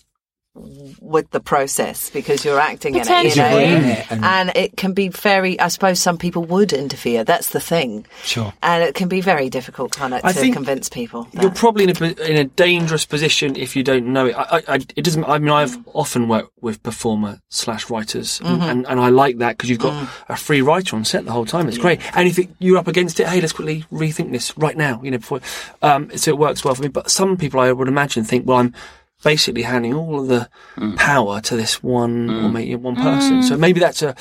[1.00, 3.48] with the process because you're acting in it, you Potentially.
[3.50, 3.58] know?
[3.58, 7.24] in it and- and it can be very, I suppose some people would interfere.
[7.24, 8.06] That's the thing.
[8.24, 8.52] Sure.
[8.62, 11.28] And it can be very difficult kind of I to think convince people.
[11.32, 14.34] You're probably in a in a dangerous position if you don't know it.
[14.36, 15.24] I, I, I- it doesn't.
[15.24, 19.56] I mean, I've often worked with performer slash writers, and, and, and I like that
[19.56, 21.68] because you've got a free writer on set the whole time.
[21.68, 22.00] It's great.
[22.16, 25.00] And if it, you're up against it, hey, let's quickly rethink this right now.
[25.02, 25.40] You know, before
[25.82, 26.88] um, so it works well for me.
[26.88, 28.74] But some people, I would imagine, think, well, I'm
[29.22, 30.96] basically handing all of the mm.
[30.96, 32.52] power to this one or mm.
[32.52, 33.40] maybe one person.
[33.40, 33.44] Mm.
[33.44, 34.14] So maybe that's a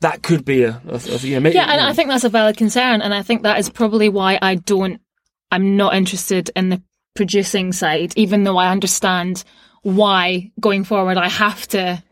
[0.00, 2.28] that could be a, a, a you know, maybe, Yeah, and I think that's a
[2.28, 5.00] valid concern, and I think that is probably why I don't.
[5.50, 6.82] I'm not interested in the
[7.14, 9.42] producing side, even though I understand
[9.82, 12.02] why going forward I have to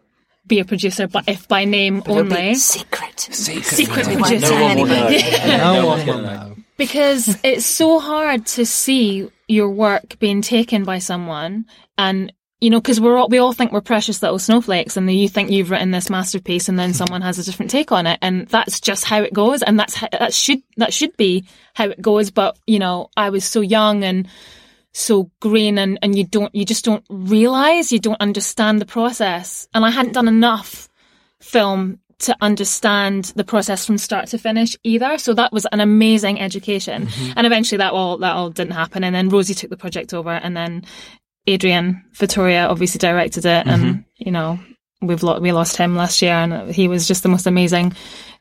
[0.47, 3.18] be a producer, but if by name It'll be only, secret.
[3.18, 4.47] secret We won't producer.
[4.47, 5.59] tell anyone.
[5.59, 6.57] No one will know.
[6.76, 11.66] because it's so hard to see your work being taken by someone
[11.99, 15.16] and you know because we're all, we all think we're precious little snowflakes and then
[15.16, 18.18] you think you've written this masterpiece and then someone has a different take on it.
[18.22, 19.62] And that's just how it goes.
[19.62, 22.30] And that's how, that should that should be how it goes.
[22.30, 24.28] But you know I was so young and
[24.92, 29.68] so green and and you don't you just don't realize you don't understand the process.
[29.74, 30.88] And I hadn't done enough
[31.40, 35.18] film to understand the process from start to finish either.
[35.18, 37.06] So that was an amazing education.
[37.06, 37.32] Mm-hmm.
[37.36, 39.04] And eventually that all that all didn't happen.
[39.04, 40.84] And then Rosie took the project over and then
[41.46, 44.00] Adrian Vitoria obviously directed it and mm-hmm.
[44.16, 44.58] you know,
[45.02, 47.94] we've lo- we lost him last year and he was just the most amazing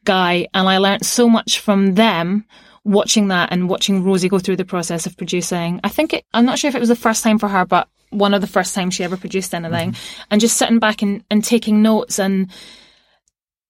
[0.06, 2.46] guy and I learnt so much from them
[2.86, 5.80] watching that and watching Rosie go through the process of producing.
[5.84, 7.88] I think it I'm not sure if it was the first time for her but
[8.10, 10.24] one of the first times she ever produced anything mm-hmm.
[10.30, 12.50] and just sitting back and, and taking notes and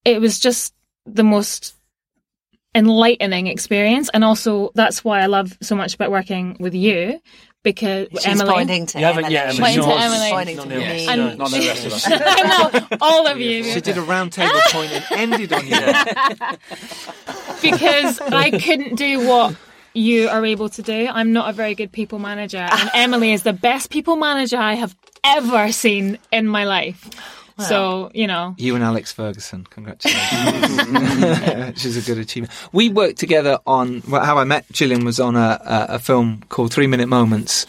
[0.05, 0.73] it was just
[1.05, 1.75] the most
[2.75, 7.19] enlightening experience and also that's why I love so much about working with you
[7.61, 9.33] because She's Emily pointing to You haven't Emily.
[9.35, 9.59] yet, Emily.
[9.61, 10.03] Pointing to Yours.
[10.03, 10.31] Emily.
[10.31, 11.07] Pointing to Not me.
[11.07, 12.09] And- Not the rest of us.
[12.89, 15.77] no, all of you She did a round table point and ended on you.
[17.61, 19.55] because I couldn't do what
[19.93, 21.07] you are able to do.
[21.09, 24.73] I'm not a very good people manager, and Emily is the best people manager I
[24.73, 27.09] have ever seen in my life.
[27.59, 31.77] So you know, You and Alex Ferguson, congratulations.
[31.81, 32.51] She's a good achievement.
[32.71, 36.43] We worked together on well, how I met Gillian was on a, a, a film
[36.49, 37.65] called Three Minute Moments,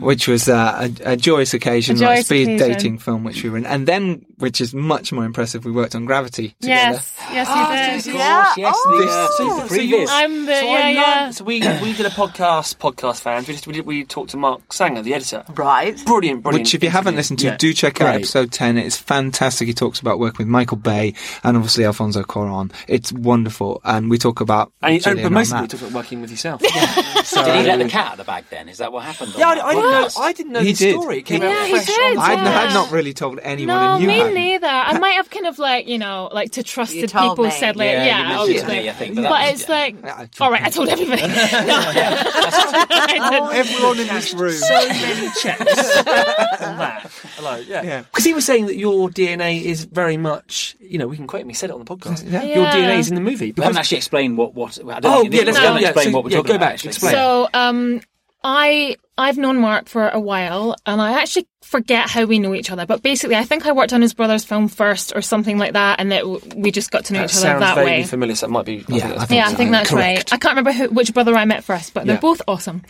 [0.00, 2.68] which was uh, a, a joyous occasion, A like joyous speed occasion.
[2.72, 5.94] dating film, which we were in, and then, which is much more impressive, we worked
[5.94, 6.96] on Gravity together.
[6.96, 8.18] yes, yes, you did.
[8.18, 8.52] Yeah.
[8.56, 8.98] Yes, Oh.
[8.98, 10.10] the, uh, So- the previous.
[10.10, 11.30] I'm the So yeah, I yeah.
[11.30, 13.46] so we we did a podcast, podcast fans.
[13.48, 15.44] We just we, did, we talked to Mark Sanger, the editor.
[15.54, 15.96] Right.
[16.04, 16.64] Brilliant, brilliant.
[16.66, 17.56] Which, if you haven't listened to, Yeah.
[17.56, 18.16] do check out Great.
[18.16, 18.78] episode 10.
[18.78, 19.68] It's fantastic.
[19.68, 21.14] He talks about working with Michael Bay
[21.44, 22.72] and obviously Alfonso Cuarón.
[22.86, 23.80] It's wonderful.
[23.84, 24.72] And we talk about.
[24.82, 25.64] And, he, and but on most of that.
[25.64, 26.60] it took about working with yourself.
[26.62, 27.22] yeah.
[27.22, 28.68] so, Did he let the cat out of the bag then?
[28.68, 29.32] Is that what happened?
[29.34, 30.08] on Yeah, I, I didn't know.
[30.22, 31.00] I didn't know He the did.
[31.00, 31.18] story.
[31.18, 34.02] It came Yeah, out he fresh did, I, had not really told anyone, No, and
[34.02, 34.62] you me hadn't.
[34.62, 34.66] neither.
[34.66, 37.50] I might have kind of like you know, like to trusted told people me.
[37.50, 38.82] said like Yeah, yeah, you mentioned it to obviously.
[38.82, 40.70] me, I think, but but that was- it's like, Yeah, I told all right, I
[40.70, 41.22] told everybody.
[41.26, 43.48] I.
[43.54, 44.52] Everyone in this room.
[44.52, 45.60] so many checks
[46.60, 47.10] on that.
[47.36, 47.82] Hello, yeah.
[47.82, 48.02] Yeah.
[48.02, 51.42] Because he was saying that your DNA is very much, you know, we can quote
[51.42, 51.48] him.
[51.48, 52.30] He said it on the podcast.
[52.30, 52.42] Yeah.
[52.42, 53.46] Your DNA is in the movie.
[53.46, 54.54] We Because, haven't actually explained what.
[54.54, 56.54] what I don't Oh, think yeah, let's go- haven't yeah, so- what we're talking go
[56.54, 56.60] about.
[56.60, 56.88] back, actually.
[56.90, 57.12] explain.
[57.12, 58.00] So, um,
[58.44, 62.70] I I've known Mark for a while, and I actually forget how we know each
[62.70, 62.86] other.
[62.86, 66.00] But basically, I think I worked on his brother's film first, or something like that,
[66.00, 66.24] and that
[66.56, 68.02] we just got to know that each other sounds that vaguely way.
[68.04, 68.34] familiar.
[68.36, 68.84] So that might be.
[68.88, 70.32] Yeah, I think Yeah, I think that's right.
[70.32, 72.20] I can't remember who, which brother I met first, but they're Yeah.
[72.20, 72.82] both awesome.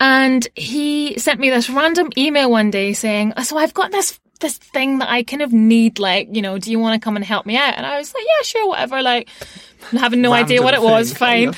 [0.00, 4.58] And he sent me this random email one day saying, "So I've got this this
[4.58, 5.98] thing that I kind of need.
[5.98, 8.12] Like, you know, do you want to come and help me out?" And I was
[8.12, 9.28] like, "Yeah, sure, whatever." Like,
[9.92, 11.12] having no idea what it Random was.
[11.16, 11.54] Fine.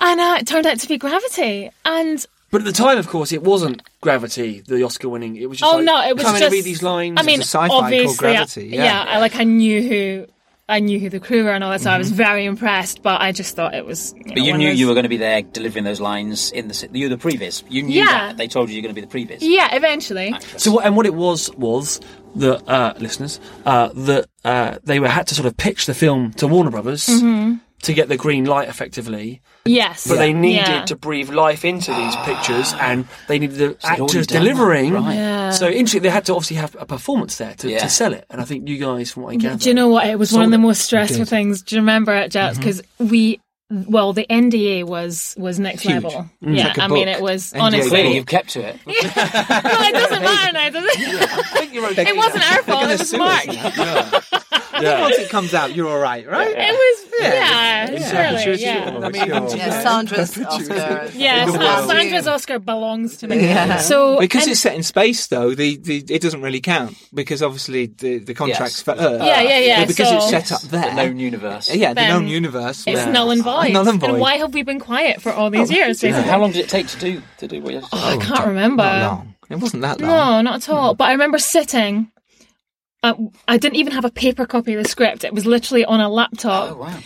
[0.00, 1.70] And uh, it turned out to be Gravity.
[1.84, 5.36] And But at the time, of course, it wasn't Gravity, the Oscar winning.
[5.36, 7.18] It was just oh like, no, it was come in just and read these lines.
[7.20, 9.04] I mean, a sci-fi called obviously, Gravity, I- yeah.
[9.06, 10.26] I like I knew who.
[10.70, 11.98] I knew who the crew were and all that, so I Mm-hmm.
[12.00, 13.02] was very impressed.
[13.02, 14.12] But I just thought it was.
[14.18, 16.50] You But know, you knew those- you were going to be there delivering those lines
[16.52, 17.62] in the you were the previs.
[17.70, 18.04] You knew Yeah.
[18.28, 19.38] that they told you you're going to be the previs.
[19.40, 20.34] Yeah, eventually.
[20.58, 22.00] So what, and what it was was
[22.36, 26.32] that uh, listeners uh, that uh, they were had to sort of pitch the film
[26.34, 27.54] to Warner Brothers, Mm-hmm.
[27.82, 30.06] To get the green light effectively, Yes.
[30.08, 30.84] but they needed yeah.
[30.86, 34.92] to breathe life into these pictures, and they needed the they'd actors done that, delivering.
[34.94, 35.14] right.
[35.14, 35.50] Yeah.
[35.50, 37.78] So interesting, they had to obviously have a performance there to, Yeah.
[37.78, 39.88] to sell it, and I think you guys, from what I gather, Do you know
[39.88, 40.06] what?
[40.06, 41.28] It was one of the most stressful did.
[41.28, 41.62] things.
[41.62, 42.58] Do you remember it, Jets?
[42.58, 42.60] Mm-hmm.
[42.68, 46.02] Because we, well, the NDA was was next Huge.
[46.02, 46.28] level.
[46.42, 46.56] Mm.
[46.56, 47.90] Yeah, like a I mean, it was NDA honestly.
[47.90, 48.76] Clearly, you've kept to it.
[48.86, 51.98] well, it doesn't matter now, does it?
[52.08, 52.90] it wasn't our fault.
[52.90, 54.37] It was Mark.
[54.82, 55.00] Yeah.
[55.00, 56.54] Once it comes out, you're all right, right?
[56.56, 57.90] It was, Yeah.
[57.90, 59.00] yeah, surely, yeah.
[59.02, 61.10] I mean, Yeah, Sandra's Oscar.
[61.14, 63.40] Yeah, The Sandra's Oscar belongs to me.
[63.40, 63.78] Yeah.
[63.78, 67.42] So because and- it's set in space, though, the, the it doesn't really count because
[67.42, 68.82] obviously the the contracts Yes.
[68.82, 69.22] for Earth.
[69.22, 71.74] Yeah, yeah, yeah, But because so- it's set up there, The known universe.
[71.74, 72.84] yeah, the known universe.
[72.86, 73.10] it's yeah.
[73.10, 73.72] null and void.
[73.72, 74.20] Null and void.
[74.20, 76.02] why have we been quiet for all these oh, years?
[76.02, 76.22] Yeah.
[76.22, 78.02] How long did it take to do to do what you had to do?
[78.02, 78.82] I oh, can't remember.
[78.84, 79.34] Not long.
[79.50, 80.10] It wasn't that long.
[80.10, 80.94] No, not at all.
[80.94, 82.10] But I remember sitting.
[83.02, 83.14] Uh,
[83.46, 85.24] I didn't even have a paper copy of the script.
[85.24, 86.98] It was literally on a laptop, Oh wow!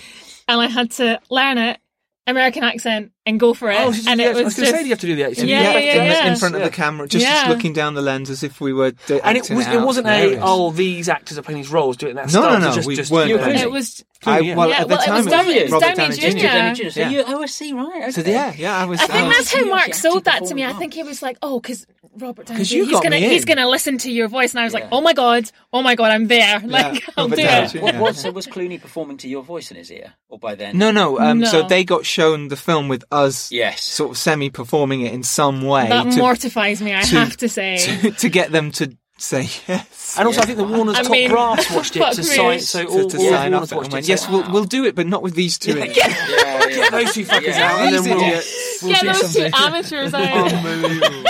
[0.48, 1.78] and I had to learn it,
[2.26, 3.76] American accent, and go for it.
[3.78, 5.24] Oh, and yeah, it I was was going to say, you have to do the
[5.24, 5.48] accent?
[5.48, 6.32] Yeah, You yeah, have yeah, to in, yeah.
[6.32, 8.90] in front of the camera, just, just looking down the lens as if we were.
[9.06, 9.74] Do- And it acting was out.
[9.74, 10.40] it wasn't a Hilarious.
[10.44, 12.58] oh these actors are playing these roles doing it in that No, style.
[12.60, 13.56] no, no, Just, we just, weren't you it.
[13.56, 14.04] it was.
[14.24, 14.54] I, Yeah.
[14.56, 16.38] well, Yeah, at the well, it time, was it was Robert Downey Downey Jr.
[16.46, 16.90] Downey Jr.
[16.90, 17.10] So Yeah.
[17.10, 18.02] you OSC, right?
[18.02, 18.10] Okay.
[18.12, 19.00] So yeah, yeah, I was.
[19.00, 20.64] I think was- that's how Mark sold that to me.
[20.64, 21.86] I think he was like, "Oh, because
[22.18, 24.60] Robert Downey, 'Cause Jr., you got gonna me he's gonna listen to your voice." And
[24.60, 26.60] I was like, "Oh my god, oh my god, I'm there!
[26.64, 27.78] Like, I'll Robert do Downey it." Jr.
[27.80, 28.00] What Yeah.
[28.00, 30.78] was so was Clooney performing to your voice in his ear, or by then?
[30.78, 31.18] No, no.
[31.18, 33.82] Um, So they got shown the film with us, Yes.
[33.84, 36.94] sort of semi-performing it in some way That to, mortifies me.
[36.94, 37.76] I to- have to say.
[37.78, 40.16] to, to get them to say yes.
[40.18, 42.24] And also, I think the Warner's I top mean, brass watched it fuck to me.
[42.26, 42.60] sign.
[42.60, 44.08] So to, all, to all sign Warner's watched it.
[44.08, 45.72] yes, said, we'll, we'll do it, but not with these two.
[45.72, 46.66] in it." Yeah, yeah.
[46.72, 47.72] Get those two fuckers Yeah.
[47.72, 48.78] out, and then we'll, idiots.
[48.82, 50.52] we'll yeah, see those two amateurs out.
[50.52, 51.24] Unbelievable.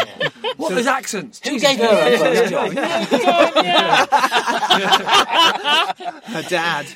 [0.56, 1.40] What those accents?
[1.44, 1.68] Who Jesus.
[1.70, 2.72] gave her a first job?
[6.24, 6.86] Her dad.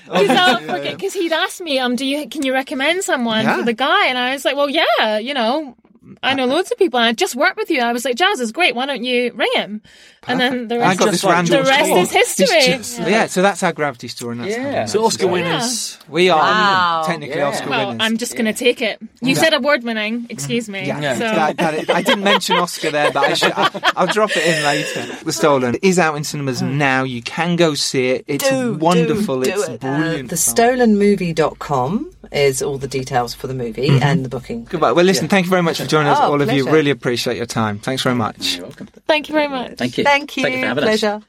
[0.92, 3.56] Because he'd asked me, um, do you can you recommend someone Yeah.
[3.56, 4.06] for the guy?
[4.08, 5.76] And I was like, well, yeah, you know,
[6.22, 6.98] I know loads of people.
[7.00, 7.80] and I just worked with you.
[7.80, 8.74] I was like, Jazz is great.
[8.74, 9.82] Why don't you ring him?
[10.28, 11.64] And then the I rest, got this like random.
[11.64, 12.60] the rest is history.
[12.76, 13.26] Just- yeah.
[13.26, 14.32] so that's our gravity story.
[14.36, 14.80] And that's Yeah.
[14.80, 15.98] how So Oscar it's- winners.
[16.08, 17.02] We are Wow.
[17.06, 17.48] technically Yeah.
[17.48, 18.04] Oscar well, winners.
[18.06, 18.98] I'm just going to take it.
[19.20, 20.26] You said award winning.
[20.30, 20.86] Excuse me.
[20.86, 21.14] Yeah, Yeah.
[21.14, 24.44] So that- that- I didn't mention Oscar there, but I should, I, I'll drop it
[24.46, 25.06] in later.
[25.24, 27.02] The Stolen It is out in cinemas now.
[27.04, 28.24] You can go see it.
[28.26, 29.40] It's Do, wonderful.
[29.40, 29.80] do, do it's it.
[29.80, 30.32] brilliant.
[30.32, 30.56] Uh, film.
[30.98, 34.64] thestolenmovie.com is all the details for the movie and the booking.
[34.64, 34.92] Goodbye.
[34.92, 36.68] Well, listen, thank you very much for joining us, Oh, all of you.
[36.68, 37.78] Really appreciate your time.
[37.78, 38.56] Thanks very much.
[38.56, 38.88] You're welcome.
[39.06, 39.76] thank you very much.
[39.76, 40.04] Thank you.
[40.04, 40.42] Thank you.
[40.42, 41.00] Thank you for having us.
[41.00, 41.26] Pleasure.